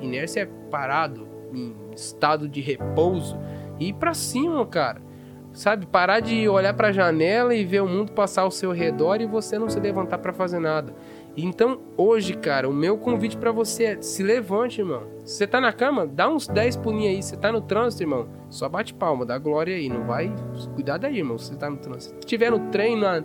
Inércia 0.00 0.42
é 0.42 0.46
parado, 0.70 1.28
em 1.52 1.74
estado 1.92 2.48
de 2.48 2.60
repouso 2.60 3.36
e 3.80 3.88
ir 3.88 3.94
para 3.94 4.14
cima, 4.14 4.64
cara. 4.66 5.09
Sabe, 5.52 5.84
parar 5.84 6.20
de 6.20 6.48
olhar 6.48 6.72
para 6.74 6.88
a 6.88 6.92
janela 6.92 7.54
e 7.54 7.64
ver 7.64 7.80
o 7.80 7.88
mundo 7.88 8.12
passar 8.12 8.42
ao 8.42 8.50
seu 8.50 8.70
redor 8.70 9.20
e 9.20 9.26
você 9.26 9.58
não 9.58 9.68
se 9.68 9.80
levantar 9.80 10.18
para 10.18 10.32
fazer 10.32 10.60
nada. 10.60 10.94
Então, 11.36 11.80
hoje, 11.96 12.34
cara, 12.34 12.68
o 12.68 12.72
meu 12.72 12.98
convite 12.98 13.36
para 13.36 13.52
você 13.52 13.84
é 13.84 14.02
se 14.02 14.22
levante, 14.22 14.80
irmão. 14.80 15.04
Você 15.24 15.46
tá 15.46 15.60
na 15.60 15.72
cama, 15.72 16.06
dá 16.06 16.28
uns 16.28 16.46
10 16.46 16.76
pulinhos 16.76 17.14
aí. 17.14 17.22
Você 17.22 17.36
tá 17.36 17.52
no 17.52 17.60
trânsito, 17.60 18.02
irmão, 18.02 18.28
só 18.48 18.68
bate 18.68 18.92
palma, 18.94 19.24
dá 19.24 19.38
glória 19.38 19.74
aí. 19.74 19.88
Não 19.88 20.04
vai. 20.04 20.32
Cuidado 20.74 21.04
aí, 21.04 21.18
irmão, 21.18 21.38
você 21.38 21.54
tá 21.56 21.70
no 21.70 21.76
trânsito. 21.76 22.14
Se 22.20 22.26
tiver 22.26 22.50
no 22.50 22.70
trem, 22.70 22.96
na, 22.96 23.22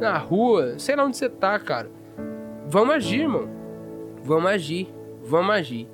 na 0.00 0.18
rua, 0.18 0.78
sei 0.78 0.96
lá 0.96 1.04
onde 1.04 1.16
você 1.16 1.28
tá, 1.28 1.58
cara. 1.58 1.90
Vamos 2.66 2.94
agir, 2.94 3.22
irmão. 3.22 3.48
Vamos 4.22 4.50
agir. 4.50 4.88
Vamos 5.22 5.54
agir. 5.54 5.88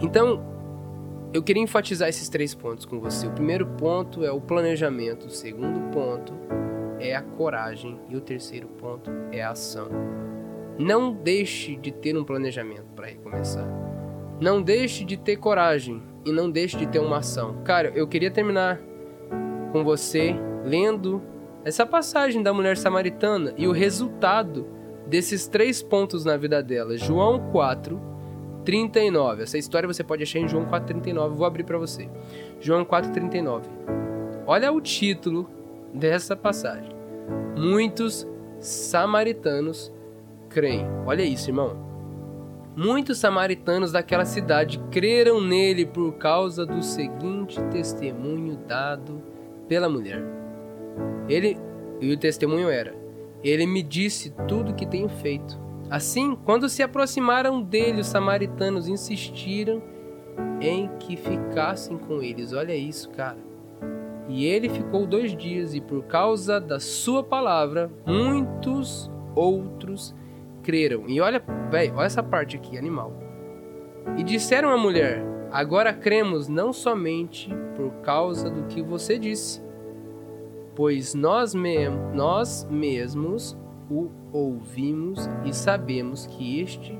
Então, 0.00 0.55
eu 1.36 1.42
queria 1.42 1.62
enfatizar 1.62 2.08
esses 2.08 2.30
três 2.30 2.54
pontos 2.54 2.86
com 2.86 2.98
você. 2.98 3.26
O 3.26 3.30
primeiro 3.30 3.66
ponto 3.66 4.24
é 4.24 4.32
o 4.32 4.40
planejamento. 4.40 5.26
O 5.26 5.30
segundo 5.30 5.90
ponto 5.90 6.32
é 6.98 7.14
a 7.14 7.20
coragem. 7.20 8.00
E 8.08 8.16
o 8.16 8.22
terceiro 8.22 8.68
ponto 8.68 9.10
é 9.30 9.42
a 9.42 9.50
ação. 9.50 9.88
Não 10.78 11.12
deixe 11.12 11.76
de 11.76 11.92
ter 11.92 12.16
um 12.16 12.24
planejamento 12.24 12.86
para 12.96 13.08
recomeçar. 13.08 13.68
Não 14.40 14.62
deixe 14.62 15.04
de 15.04 15.18
ter 15.18 15.36
coragem 15.36 16.02
e 16.24 16.32
não 16.32 16.50
deixe 16.50 16.78
de 16.78 16.86
ter 16.86 17.00
uma 17.00 17.18
ação. 17.18 17.62
Cara, 17.64 17.92
eu 17.94 18.08
queria 18.08 18.30
terminar 18.30 18.80
com 19.72 19.84
você 19.84 20.34
lendo 20.64 21.22
essa 21.66 21.84
passagem 21.84 22.42
da 22.42 22.54
mulher 22.54 22.78
samaritana 22.78 23.52
e 23.58 23.68
o 23.68 23.72
resultado 23.72 24.66
desses 25.06 25.46
três 25.46 25.82
pontos 25.82 26.24
na 26.24 26.38
vida 26.38 26.62
dela. 26.62 26.96
João 26.96 27.50
4, 27.52 28.00
39. 28.66 29.44
Essa 29.44 29.56
história 29.56 29.86
você 29.86 30.02
pode 30.02 30.24
achar 30.24 30.40
em 30.40 30.48
João 30.48 30.66
4, 30.66 30.88
39. 30.88 31.36
Vou 31.36 31.46
abrir 31.46 31.64
para 31.64 31.78
você. 31.78 32.10
João 32.60 32.84
4, 32.84 33.12
39. 33.12 33.70
Olha 34.44 34.72
o 34.72 34.80
título 34.80 35.48
dessa 35.94 36.36
passagem. 36.36 36.90
Muitos 37.56 38.26
samaritanos 38.58 39.92
creem. 40.50 40.84
Olha 41.06 41.22
isso, 41.22 41.48
irmão. 41.48 41.86
Muitos 42.76 43.18
samaritanos 43.18 43.92
daquela 43.92 44.26
cidade 44.26 44.78
creram 44.90 45.40
nele 45.40 45.86
por 45.86 46.12
causa 46.14 46.66
do 46.66 46.82
seguinte 46.82 47.62
testemunho 47.70 48.56
dado 48.56 49.22
pela 49.66 49.88
mulher. 49.88 50.22
Ele 51.28 51.56
e 52.00 52.12
o 52.12 52.18
testemunho 52.18 52.68
era: 52.68 52.94
Ele 53.42 53.64
me 53.64 53.82
disse 53.82 54.34
tudo 54.46 54.74
que 54.74 54.84
tenho 54.84 55.08
feito. 55.08 55.65
Assim, 55.90 56.36
quando 56.44 56.68
se 56.68 56.82
aproximaram 56.82 57.62
dele, 57.62 58.00
os 58.00 58.08
samaritanos 58.08 58.88
insistiram 58.88 59.82
em 60.60 60.88
que 60.98 61.16
ficassem 61.16 61.96
com 61.96 62.22
eles. 62.22 62.52
Olha 62.52 62.74
isso, 62.74 63.10
cara. 63.10 63.38
E 64.28 64.44
ele 64.44 64.68
ficou 64.68 65.06
dois 65.06 65.36
dias, 65.36 65.74
e 65.74 65.80
por 65.80 66.04
causa 66.04 66.60
da 66.60 66.80
sua 66.80 67.22
palavra, 67.22 67.90
muitos 68.04 69.10
outros 69.34 70.14
creram. 70.62 71.04
E 71.06 71.20
olha, 71.20 71.42
olha 71.94 72.04
essa 72.04 72.22
parte 72.22 72.56
aqui, 72.56 72.76
animal. 72.76 73.12
E 74.16 74.24
disseram 74.24 74.70
à 74.70 74.76
mulher: 74.76 75.22
Agora 75.52 75.92
cremos 75.92 76.48
não 76.48 76.72
somente 76.72 77.48
por 77.76 77.90
causa 78.02 78.50
do 78.50 78.64
que 78.64 78.82
você 78.82 79.18
disse, 79.18 79.62
pois 80.74 81.14
nós, 81.14 81.54
me 81.54 81.88
nós 82.12 82.66
mesmos 82.70 83.56
o 83.90 84.10
ouvimos 84.32 85.28
e 85.44 85.54
sabemos 85.54 86.26
que 86.26 86.60
este 86.60 86.98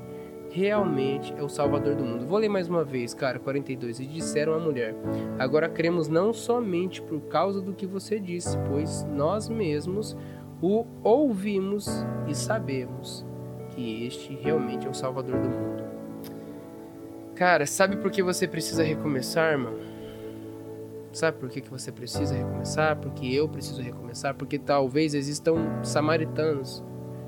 realmente 0.49 1.33
é 1.37 1.43
o 1.43 1.49
Salvador 1.49 1.95
do 1.95 2.03
mundo. 2.03 2.25
Vou 2.25 2.37
ler 2.37 2.49
mais 2.49 2.67
uma 2.67 2.83
vez, 2.83 3.13
cara, 3.13 3.39
42. 3.39 3.99
E 3.99 4.05
disseram 4.05 4.53
à 4.53 4.59
mulher: 4.59 4.95
Agora 5.37 5.69
cremos 5.69 6.07
não 6.07 6.33
somente 6.33 7.01
por 7.01 7.21
causa 7.21 7.61
do 7.61 7.73
que 7.73 7.85
você 7.85 8.19
disse, 8.19 8.57
pois 8.69 9.03
nós 9.05 9.49
mesmos 9.49 10.17
o 10.61 10.85
ouvimos 11.03 11.87
e 12.27 12.33
sabemos 12.33 13.25
que 13.69 14.05
este 14.05 14.33
realmente 14.35 14.87
é 14.87 14.89
o 14.89 14.93
Salvador 14.93 15.39
do 15.39 15.49
mundo. 15.49 15.83
Cara, 17.35 17.67
sabe 17.67 17.97
por 17.97 18.09
que 18.09 18.23
você 18.23 18.47
precisa 18.47 18.81
recomeçar, 18.83 19.51
irmão? 19.51 19.75
Sabe 21.11 21.37
por 21.37 21.49
que, 21.49 21.61
que 21.61 21.69
você 21.69 21.91
precisa 21.91 22.35
recomeçar? 22.35 22.97
Porque 22.97 23.25
eu 23.25 23.47
preciso 23.47 23.81
recomeçar? 23.81 24.35
Porque 24.35 24.59
talvez 24.59 25.13
existam 25.13 25.83
samaritanos, 25.83 26.83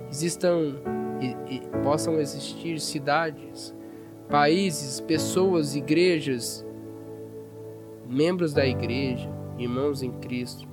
existam 0.10 0.76
e, 1.20 1.56
e 1.56 1.62
possam 1.84 2.20
existir 2.20 2.80
cidades, 2.80 3.76
países, 4.30 5.00
pessoas, 5.00 5.76
igrejas, 5.76 6.66
membros 8.08 8.54
da 8.54 8.66
igreja, 8.66 9.30
irmãos 9.58 10.04
em 10.04 10.12
Cristo, 10.12 10.68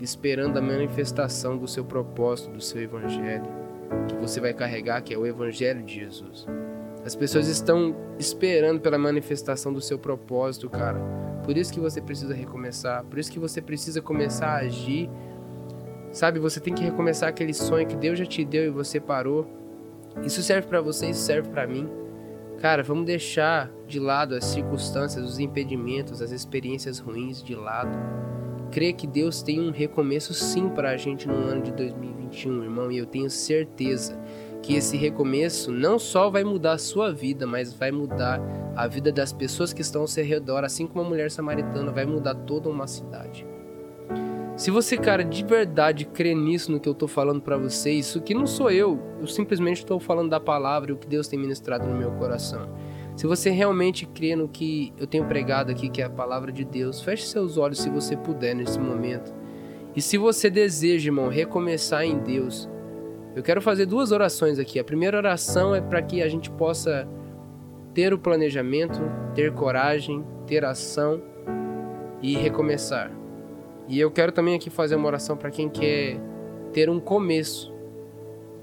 esperando 0.00 0.58
a 0.58 0.62
manifestação 0.62 1.56
do 1.56 1.66
seu 1.66 1.84
propósito, 1.84 2.50
do 2.50 2.60
seu 2.60 2.80
evangelho 2.82 3.68
que 4.08 4.16
você 4.16 4.40
vai 4.40 4.52
carregar, 4.52 5.02
que 5.02 5.14
é 5.14 5.18
o 5.18 5.26
Evangelho 5.26 5.82
de 5.82 5.94
Jesus. 5.94 6.46
As 7.04 7.14
pessoas 7.14 7.48
estão 7.48 7.96
esperando 8.18 8.80
pela 8.80 8.98
manifestação 8.98 9.72
do 9.72 9.80
seu 9.80 9.98
propósito, 9.98 10.68
cara. 10.68 11.00
Por 11.48 11.56
isso 11.56 11.72
que 11.72 11.80
você 11.80 11.98
precisa 11.98 12.34
recomeçar, 12.34 13.02
por 13.04 13.18
isso 13.18 13.32
que 13.32 13.38
você 13.38 13.62
precisa 13.62 14.02
começar 14.02 14.48
a 14.48 14.56
agir. 14.56 15.08
Sabe, 16.12 16.38
você 16.38 16.60
tem 16.60 16.74
que 16.74 16.84
recomeçar 16.84 17.30
aquele 17.30 17.54
sonho 17.54 17.86
que 17.86 17.96
Deus 17.96 18.18
já 18.18 18.26
te 18.26 18.44
deu 18.44 18.66
e 18.66 18.68
você 18.68 19.00
parou. 19.00 19.46
Isso 20.22 20.42
serve 20.42 20.68
para 20.68 20.82
você, 20.82 21.08
isso 21.08 21.22
serve 21.22 21.48
para 21.48 21.66
mim. 21.66 21.88
Cara, 22.60 22.82
vamos 22.82 23.06
deixar 23.06 23.70
de 23.86 23.98
lado 23.98 24.34
as 24.34 24.44
circunstâncias, 24.44 25.24
os 25.24 25.38
impedimentos, 25.38 26.20
as 26.20 26.32
experiências 26.32 26.98
ruins 26.98 27.42
de 27.42 27.54
lado. 27.54 27.96
Crer 28.70 28.92
que 28.92 29.06
Deus 29.06 29.40
tem 29.40 29.58
um 29.58 29.70
recomeço 29.70 30.34
sim 30.34 30.68
para 30.68 30.90
a 30.90 30.98
gente 30.98 31.26
no 31.26 31.32
ano 31.32 31.62
de 31.62 31.72
2020 31.72 32.18
2021, 32.28 32.62
irmão, 32.62 32.92
e 32.92 32.98
eu 32.98 33.06
tenho 33.06 33.30
certeza 33.30 34.18
que 34.62 34.74
esse 34.74 34.96
recomeço 34.96 35.70
não 35.70 35.98
só 35.98 36.28
vai 36.30 36.44
mudar 36.44 36.72
a 36.72 36.78
sua 36.78 37.12
vida, 37.12 37.46
mas 37.46 37.72
vai 37.72 37.90
mudar 37.90 38.40
a 38.76 38.86
vida 38.86 39.10
das 39.10 39.32
pessoas 39.32 39.72
que 39.72 39.80
estão 39.80 40.02
ao 40.02 40.08
seu 40.08 40.24
redor, 40.24 40.64
assim 40.64 40.86
como 40.86 41.04
a 41.04 41.08
mulher 41.08 41.30
samaritana 41.30 41.90
vai 41.90 42.04
mudar 42.04 42.34
toda 42.34 42.68
uma 42.68 42.86
cidade. 42.86 43.46
Se 44.56 44.72
você, 44.72 44.96
cara, 44.96 45.24
de 45.24 45.44
verdade 45.44 46.04
crê 46.04 46.34
nisso 46.34 46.72
no 46.72 46.80
que 46.80 46.88
eu 46.88 46.94
tô 46.94 47.06
falando 47.06 47.40
para 47.40 47.56
você, 47.56 47.92
isso 47.92 48.20
que 48.20 48.34
não 48.34 48.44
sou 48.44 48.70
eu, 48.70 49.00
eu 49.20 49.26
simplesmente 49.28 49.78
estou 49.78 50.00
falando 50.00 50.30
da 50.30 50.40
palavra 50.40 50.90
e 50.90 50.94
o 50.94 50.96
que 50.96 51.06
Deus 51.06 51.28
tem 51.28 51.38
ministrado 51.38 51.86
no 51.86 51.96
meu 51.96 52.10
coração. 52.12 52.68
Se 53.14 53.26
você 53.26 53.50
realmente 53.50 54.06
crê 54.06 54.34
no 54.34 54.48
que 54.48 54.92
eu 54.98 55.06
tenho 55.06 55.24
pregado 55.26 55.70
aqui, 55.70 55.88
que 55.88 56.02
é 56.02 56.04
a 56.04 56.10
palavra 56.10 56.50
de 56.50 56.64
Deus, 56.64 57.00
feche 57.00 57.26
seus 57.26 57.56
olhos 57.56 57.78
se 57.78 57.88
você 57.88 58.16
puder 58.16 58.54
nesse 58.54 58.78
momento. 58.78 59.32
E 59.94 60.02
se 60.02 60.18
você 60.18 60.48
deseja, 60.48 61.08
irmão, 61.08 61.28
recomeçar 61.28 62.04
em 62.04 62.18
Deus, 62.18 62.68
eu 63.38 63.42
quero 63.44 63.62
fazer 63.62 63.86
duas 63.86 64.10
orações 64.10 64.58
aqui. 64.58 64.80
A 64.80 64.84
primeira 64.84 65.16
oração 65.16 65.72
é 65.72 65.80
para 65.80 66.02
que 66.02 66.20
a 66.20 66.28
gente 66.28 66.50
possa 66.50 67.08
ter 67.94 68.12
o 68.12 68.18
planejamento, 68.18 69.00
ter 69.32 69.52
coragem, 69.52 70.24
ter 70.44 70.64
ação 70.64 71.22
e 72.20 72.34
recomeçar. 72.34 73.12
E 73.86 74.00
eu 74.00 74.10
quero 74.10 74.32
também 74.32 74.56
aqui 74.56 74.70
fazer 74.70 74.96
uma 74.96 75.06
oração 75.06 75.36
para 75.36 75.52
quem 75.52 75.68
quer 75.68 76.20
ter 76.72 76.90
um 76.90 76.98
começo. 76.98 77.72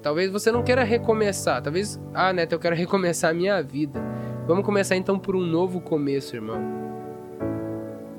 Talvez 0.02 0.30
você 0.30 0.52
não 0.52 0.62
queira 0.62 0.84
recomeçar, 0.84 1.62
talvez, 1.62 1.98
ah, 2.14 2.34
Neto, 2.34 2.52
eu 2.52 2.60
quero 2.60 2.76
recomeçar 2.76 3.32
a 3.32 3.34
minha 3.34 3.64
vida. 3.64 4.04
Vamos 4.46 4.66
começar 4.66 4.98
então 4.98 5.18
por 5.18 5.38
um 5.38 5.46
novo 5.46 5.80
começo, 5.80 6.36
irmão. 6.36 6.60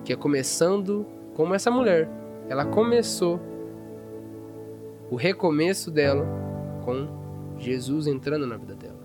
que 0.07 0.11
é 0.11 0.17
começando 0.17 1.05
como 1.35 1.55
essa 1.55 1.71
mulher. 1.71 2.09
Ela 2.49 2.65
começou 2.65 3.39
o 5.11 5.17
recomeço 5.17 5.91
dela 5.91 6.46
com 6.87 7.09
Jesus 7.59 8.07
entrando 8.07 8.47
na 8.47 8.57
vida 8.57 8.75
dela. 8.75 9.01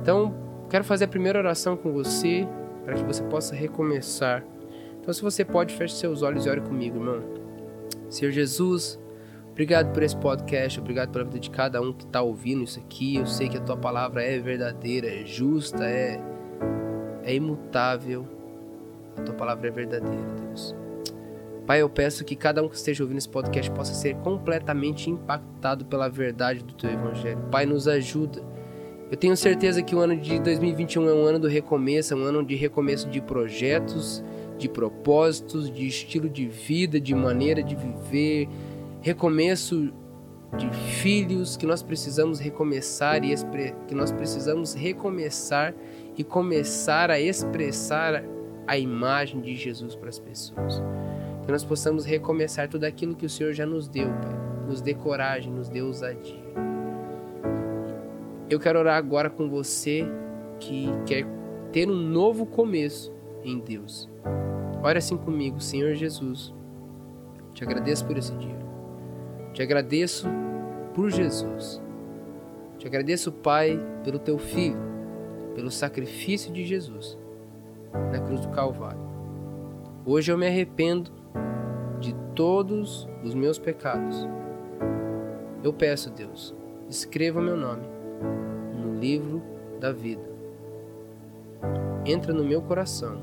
Então, 0.00 0.34
quero 0.70 0.82
fazer 0.82 1.04
a 1.04 1.08
primeira 1.08 1.38
oração 1.38 1.76
com 1.76 1.92
você 1.92 2.48
para 2.84 2.94
que 2.94 3.04
você 3.04 3.22
possa 3.24 3.54
recomeçar. 3.54 4.42
Então, 5.00 5.12
se 5.12 5.20
você 5.20 5.44
pode, 5.44 5.74
feche 5.74 5.94
seus 5.94 6.22
olhos 6.22 6.46
e 6.46 6.48
ore 6.48 6.62
comigo, 6.62 6.96
irmão. 6.96 7.22
Senhor 8.08 8.30
Jesus, 8.30 8.98
obrigado 9.50 9.92
por 9.92 10.02
esse 10.02 10.16
podcast, 10.16 10.80
obrigado 10.80 11.10
pela 11.10 11.24
vida 11.24 11.38
de 11.38 11.50
cada 11.50 11.80
um 11.82 11.92
que 11.92 12.04
está 12.04 12.22
ouvindo 12.22 12.64
isso 12.64 12.78
aqui. 12.78 13.16
Eu 13.16 13.26
sei 13.26 13.48
que 13.48 13.58
a 13.58 13.60
tua 13.60 13.76
palavra 13.76 14.24
é 14.24 14.38
verdadeira, 14.38 15.06
é 15.06 15.26
justa, 15.26 15.84
é, 15.84 16.18
é 17.22 17.34
imutável. 17.34 18.26
A 19.16 19.22
tua 19.22 19.34
palavra 19.34 19.68
é 19.68 19.70
verdadeira, 19.70 20.26
Deus. 20.40 20.74
Pai, 21.68 21.82
eu 21.82 21.90
peço 21.90 22.24
que 22.24 22.34
cada 22.34 22.62
um 22.62 22.68
que 22.70 22.76
esteja 22.76 23.04
ouvindo 23.04 23.18
esse 23.18 23.28
podcast 23.28 23.70
possa 23.72 23.92
ser 23.92 24.14
completamente 24.16 25.10
impactado 25.10 25.84
pela 25.84 26.08
verdade 26.08 26.64
do 26.64 26.72
teu 26.72 26.88
evangelho. 26.90 27.38
Pai, 27.50 27.66
nos 27.66 27.86
ajuda. 27.86 28.42
Eu 29.10 29.18
tenho 29.18 29.36
certeza 29.36 29.82
que 29.82 29.94
o 29.94 29.98
ano 29.98 30.16
de 30.16 30.38
2021 30.38 31.06
é 31.06 31.12
um 31.12 31.26
ano 31.26 31.38
do 31.38 31.46
recomeço, 31.46 32.14
é 32.14 32.16
um 32.16 32.22
ano 32.22 32.42
de 32.42 32.54
recomeço 32.54 33.10
de 33.10 33.20
projetos, 33.20 34.24
de 34.56 34.66
propósitos, 34.66 35.70
de 35.70 35.86
estilo 35.86 36.26
de 36.26 36.48
vida, 36.48 36.98
de 36.98 37.14
maneira 37.14 37.62
de 37.62 37.76
viver, 37.76 38.48
recomeço 39.02 39.92
de 40.56 40.70
filhos 40.70 41.54
que 41.54 41.66
nós 41.66 41.82
precisamos 41.82 42.38
recomeçar 42.40 43.22
e 43.22 43.34
que 43.86 43.94
nós 43.94 44.10
precisamos 44.10 44.72
recomeçar 44.72 45.74
e 46.16 46.24
começar 46.24 47.10
a 47.10 47.20
expressar 47.20 48.24
a 48.66 48.78
imagem 48.78 49.42
de 49.42 49.54
Jesus 49.54 49.94
para 49.94 50.08
as 50.08 50.18
pessoas 50.18 50.82
que 51.48 51.52
nós 51.52 51.64
possamos 51.64 52.04
recomeçar 52.04 52.68
tudo 52.68 52.84
aquilo 52.84 53.16
que 53.16 53.24
o 53.24 53.30
Senhor 53.30 53.54
já 53.54 53.64
nos 53.64 53.88
deu, 53.88 54.06
Pai. 54.06 54.66
Nos 54.68 54.82
dê 54.82 54.92
coragem, 54.92 55.50
nos 55.50 55.70
dê 55.70 55.80
ousadia. 55.80 56.44
Eu 58.50 58.60
quero 58.60 58.78
orar 58.78 58.98
agora 58.98 59.30
com 59.30 59.48
você 59.48 60.04
que 60.60 60.88
quer 61.06 61.26
ter 61.72 61.88
um 61.88 61.96
novo 61.96 62.44
começo 62.44 63.10
em 63.42 63.58
Deus. 63.58 64.10
Ore 64.82 64.98
assim 64.98 65.16
comigo, 65.16 65.58
Senhor 65.58 65.94
Jesus. 65.94 66.52
Te 67.54 67.64
agradeço 67.64 68.04
por 68.04 68.18
esse 68.18 68.36
dia. 68.36 68.58
Te 69.54 69.62
agradeço 69.62 70.28
por 70.92 71.08
Jesus. 71.08 71.80
Te 72.76 72.86
agradeço, 72.86 73.32
Pai, 73.32 73.80
pelo 74.04 74.18
teu 74.18 74.36
filho, 74.36 74.76
pelo 75.54 75.70
sacrifício 75.70 76.52
de 76.52 76.66
Jesus 76.66 77.18
na 78.12 78.20
cruz 78.20 78.42
do 78.42 78.50
Calvário. 78.50 79.00
Hoje 80.04 80.30
eu 80.30 80.36
me 80.36 80.46
arrependo 80.46 81.17
todos 82.38 83.08
os 83.24 83.34
meus 83.34 83.58
pecados. 83.58 84.28
Eu 85.60 85.72
peço, 85.72 86.08
Deus, 86.08 86.54
escreva 86.88 87.42
meu 87.42 87.56
nome 87.56 87.82
no 88.80 88.94
livro 88.94 89.42
da 89.80 89.90
vida. 89.90 90.22
Entra 92.06 92.32
no 92.32 92.44
meu 92.44 92.62
coração 92.62 93.18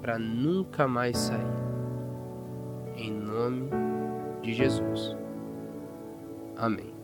para 0.00 0.18
nunca 0.18 0.88
mais 0.88 1.18
sair. 1.18 1.58
Em 2.96 3.12
nome 3.12 3.68
de 4.40 4.54
Jesus. 4.54 5.14
Amém. 6.56 6.94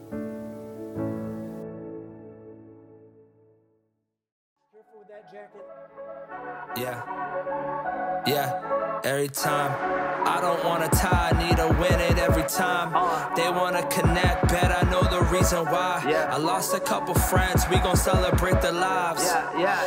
Yeah. 6.76 8.24
Yeah. 8.26 9.00
Every 9.04 9.28
time. 9.28 10.04
I 10.26 10.40
don't 10.40 10.64
wanna 10.64 10.88
tie, 10.88 11.23
time. 12.48 12.92
They 13.36 13.48
wanna 13.50 13.82
connect, 13.88 14.48
bet 14.48 14.70
I 14.70 14.82
know 14.90 15.02
the 15.02 15.22
reason 15.32 15.64
why. 15.66 16.02
I 16.30 16.36
lost 16.38 16.74
a 16.74 16.80
couple 16.80 17.14
friends, 17.14 17.64
we 17.70 17.76
gon' 17.78 17.96
celebrate 17.96 18.60
their 18.60 18.72
lives. 18.72 19.24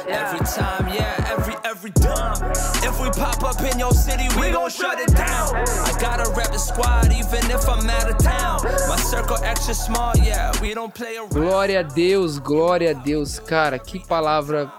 Every 0.08 0.39
time, 0.39 0.88
yeah, 0.93 1.34
every 1.34 1.56
every 1.63 1.91
time. 1.91 2.38
If 2.84 3.00
we 3.02 3.10
pop 3.10 3.43
up 3.43 3.62
in 3.62 3.80
your 3.80 3.91
city, 3.91 4.28
we 4.39 4.52
gon' 4.52 4.70
shut 4.70 5.00
it 5.00 5.13
down. 5.15 5.56
I 5.56 5.93
gotta 6.00 6.30
rep 6.32 6.52
the 6.52 6.60
squad, 6.60 7.12
even 7.12 7.43
if 7.52 7.67
I'm 7.67 7.89
out 7.89 8.10
of 8.10 8.17
town. 8.17 8.63
My 8.89 8.98
circle 8.98 9.38
extra 9.43 9.74
small, 9.74 10.13
yeah, 10.17 10.52
we 10.62 10.74
don't 10.74 10.93
play 10.93 11.17
around. 11.17 11.32
Glória 11.32 11.80
a 11.80 11.84
Deus, 11.84 12.39
glória 12.39 12.91
a 12.91 12.93
Deus, 12.93 13.39
cara, 13.39 13.80
que 13.80 14.00
palavra 14.00 14.72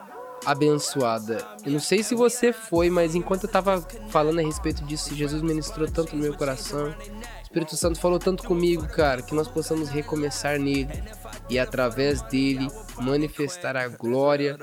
abençoada. 0.45 1.47
Eu 1.65 1.73
não 1.73 1.81
sei 1.81 2.03
se 2.03 2.15
você 2.15 2.53
foi, 2.53 2.91
mas 2.91 3.15
enquanto 3.15 3.45
eu 3.45 3.51
tava 3.51 3.87
falando 4.09 4.39
a 4.39 4.43
respeito 4.43 4.85
disso, 4.85 5.15
Jesus 5.15 5.43
ministrou 5.43 5.89
tanto 5.89 6.17
no 6.17 6.23
meu 6.23 6.35
coração. 6.35 6.89
O 6.89 7.43
Espírito 7.43 7.77
Santo 7.77 7.99
falou 7.99 8.19
tanto 8.19 8.45
comigo, 8.45 8.87
cara, 8.89 9.23
que 9.23 9.35
nós 9.35 9.49
possamos 9.49 9.89
recomeçar 9.89 10.59
nele 10.59 11.03
e 11.49 11.59
através 11.59 12.21
dele 12.23 12.69
manifestar 13.01 13.77
a 13.77 13.89
glória 13.89 14.59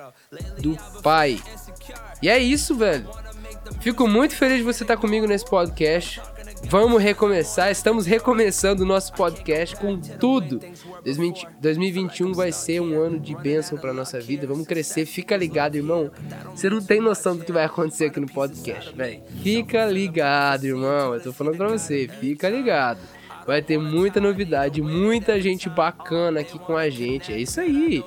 do 0.60 0.78
Pai. 1.02 1.42
E 2.22 2.30
é 2.30 2.38
isso, 2.38 2.76
velho. 2.76 3.10
Fico 3.82 4.08
muito 4.08 4.36
feliz 4.36 4.58
de 4.58 4.64
você 4.64 4.84
estar 4.84 4.98
comigo 4.98 5.26
nesse 5.26 5.46
podcast. 5.46 6.22
Vamos 6.68 7.02
recomeçar, 7.02 7.70
estamos 7.70 8.06
recomeçando 8.06 8.84
o 8.84 8.86
nosso 8.86 9.14
podcast 9.14 9.76
com 9.76 10.00
tudo. 10.00 10.60
2021 11.62 12.34
vai 12.34 12.52
ser 12.52 12.82
um 12.82 13.00
ano 13.00 13.20
de 13.20 13.36
bênção 13.36 13.78
para 13.78 13.94
nossa 13.94 14.20
vida. 14.20 14.48
Vamos 14.48 14.66
crescer, 14.66 15.06
fica 15.06 15.38
ligado, 15.38 15.76
irmão. 15.76 16.10
Você 16.56 16.70
não 16.70 16.82
tem 16.82 17.00
noção 17.00 17.38
do 17.38 17.46
que 17.46 17.52
vai 17.52 17.66
acontecer 17.66 18.06
aqui 18.06 18.20
no 18.20 18.28
podcast, 18.28 18.96
velho. 18.96 19.22
Fica 19.44 19.86
ligado, 19.86 20.66
irmão. 20.66 21.14
Eu 21.14 21.22
tô 21.22 21.32
falando 21.32 21.58
para 21.58 21.70
você, 21.70 22.08
fica 22.20 22.50
ligado. 22.50 23.00
Vai 23.46 23.62
ter 23.62 23.78
muita 23.78 24.20
novidade, 24.20 24.82
muita 24.82 25.40
gente 25.40 25.70
bacana 25.70 26.40
aqui 26.40 26.58
com 26.58 26.76
a 26.76 26.90
gente. 26.90 27.32
É 27.32 27.38
isso 27.38 27.60
aí. 27.62 28.04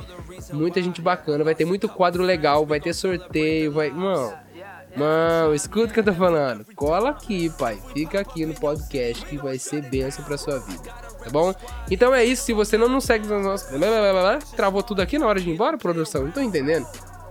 Muita 0.53 0.83
gente 0.83 1.01
bacana, 1.01 1.45
vai 1.45 1.55
ter 1.55 1.65
muito 1.65 1.89
quadro 1.89 2.23
legal, 2.23 2.67
vai 2.67 2.81
ter 2.81 2.93
sorteio, 2.93 3.73
vai, 3.73 3.91
mano 3.91 4.48
Mano, 4.97 5.55
escuta 5.55 5.91
o 5.91 5.95
que 5.95 6.01
eu 6.01 6.05
tô 6.05 6.13
falando. 6.13 6.65
Cola 6.75 7.11
aqui, 7.11 7.51
pai. 7.51 7.79
Fica 7.93 8.21
aqui 8.21 8.45
no 8.45 8.55
podcast 8.55 9.25
que 9.27 9.37
vai 9.37 9.59
ser 9.59 9.83
bênção 9.83 10.25
pra 10.25 10.39
sua 10.39 10.59
vida. 10.59 10.91
Tá 11.23 11.31
bom? 11.31 11.55
Então 11.91 12.15
é 12.15 12.25
isso. 12.25 12.45
Se 12.45 12.53
você 12.53 12.77
não 12.77 12.89
nos 12.89 13.05
segue 13.05 13.27
nas 13.27 13.45
nossas. 13.45 14.51
Travou 14.53 14.83
tudo 14.83 15.01
aqui 15.01 15.19
na 15.19 15.27
hora 15.27 15.41
de 15.41 15.49
ir 15.49 15.53
embora, 15.53 15.79
produção? 15.79 16.25
Não 16.25 16.31
tô 16.31 16.41
entendendo. 16.41 16.87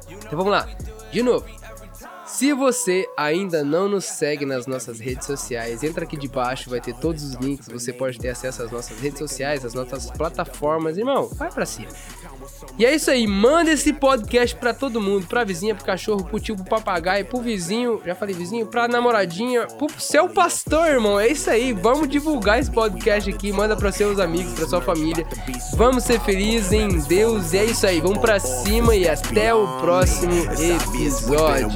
Então 0.10 0.38
vamos 0.38 0.52
lá. 0.52 0.67
De 1.12 1.22
novo. 1.22 1.46
Se 2.28 2.52
você 2.52 3.08
ainda 3.15 3.63
não 3.63 3.88
nos 3.88 4.04
segue 4.04 4.46
nas 4.46 4.67
nossas 4.67 5.00
redes 5.00 5.26
sociais, 5.26 5.82
entra 5.82 6.04
aqui 6.04 6.17
debaixo, 6.17 6.70
vai 6.70 6.82
ter 6.82 6.93
todos 6.93 7.24
os 7.24 7.34
links, 7.36 7.70
você 7.70 7.93
pode 7.93 8.20
ter 8.20 8.28
acesso 8.28 8.63
às 8.63 8.70
nossas 8.70 9.00
redes 9.00 9.17
sociais, 9.17 9.63
às 9.63 9.74
nossas 9.74 10.12
plataformas. 10.12 10.98
Irmão, 10.98 11.30
vai 11.30 11.50
pra 11.50 11.65
cima. 11.65 11.88
E 12.78 12.86
é 12.86 12.93
isso 12.95 13.10
aí, 13.10 13.26
manda 13.26 13.71
esse 13.71 13.91
podcast 13.93 14.56
pra 14.56 14.73
todo 14.73 15.02
mundo, 15.02 15.26
pra 15.28 15.43
vizinha, 15.43 15.73
pro 15.73 15.84
cachorro, 15.86 16.23
pro 16.26 16.39
tio, 16.39 16.56
pro 16.56 16.65
papagaio, 16.65 17.26
pro 17.26 17.41
vizinho, 17.41 18.02
já 18.06 18.13
falei 18.13 18.36
vizinho, 18.36 18.67
pra 18.67 18.88
namoradinha, 18.88 19.65
pro 19.65 19.88
seu 20.00 20.30
pastor, 20.30 20.88
irmão. 20.88 21.19
É 21.19 21.28
isso 21.28 21.50
aí, 21.50 21.73
vamos 21.73 22.08
divulgar 22.08 22.60
esse 22.60 22.69
podcast 22.69 23.30
aqui, 23.30 23.52
manda 23.52 23.76
pra 23.76 23.91
seus 23.91 24.19
amigos, 24.19 24.54
pra 24.54 24.67
sua 24.67 24.82
família. 24.82 25.26
Vamos 25.76 26.04
ser 26.04 26.19
felizes 26.21 26.71
em 26.71 27.00
Deus, 27.00 27.54
e 27.54 27.58
é 27.58 27.65
isso 27.65 27.88
aí, 27.88 28.00
vamos 28.00 28.19
pra 28.19 28.39
cima 28.39 28.95
e 28.95 29.08
até 29.08 29.54
o 29.54 29.80
próximo 29.80 30.34
episódio. 30.60 31.69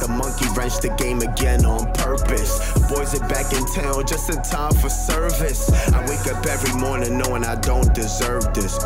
The 0.00 0.08
monkey 0.08 0.46
wrench 0.56 0.78
the 0.80 0.90
game 0.96 1.20
again 1.20 1.64
on 1.64 1.92
purpose. 1.94 2.58
Boys 2.88 3.14
are 3.14 3.28
back 3.28 3.52
in 3.52 3.64
town 3.66 4.06
just 4.06 4.30
in 4.30 4.40
time 4.42 4.72
for 4.74 4.88
service. 4.88 5.70
I 5.92 6.00
wake 6.08 6.26
up 6.32 6.44
every 6.46 6.74
morning 6.80 7.18
knowing 7.18 7.44
I 7.44 7.56
don't 7.56 7.92
deserve 7.94 8.52
this. 8.54 8.78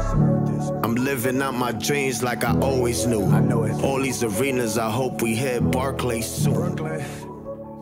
I'm 0.82 0.94
living 0.94 1.40
out 1.42 1.54
my 1.54 1.72
dreams 1.72 2.22
like 2.22 2.44
I 2.44 2.58
always 2.60 3.06
knew. 3.06 3.24
I 3.30 3.40
know 3.40 3.64
it. 3.64 3.72
All 3.84 4.00
these 4.00 4.22
arenas, 4.22 4.78
I 4.78 4.90
hope 4.90 5.22
we 5.22 5.34
hit 5.34 5.70
Barclays 5.70 6.26
soon. 6.26 6.78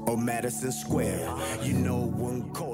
Or 0.07 0.17
Madison 0.17 0.73
Square. 0.73 1.29
You 1.63 1.75
know 1.75 1.97
one 1.99 2.51
calling, 2.53 2.70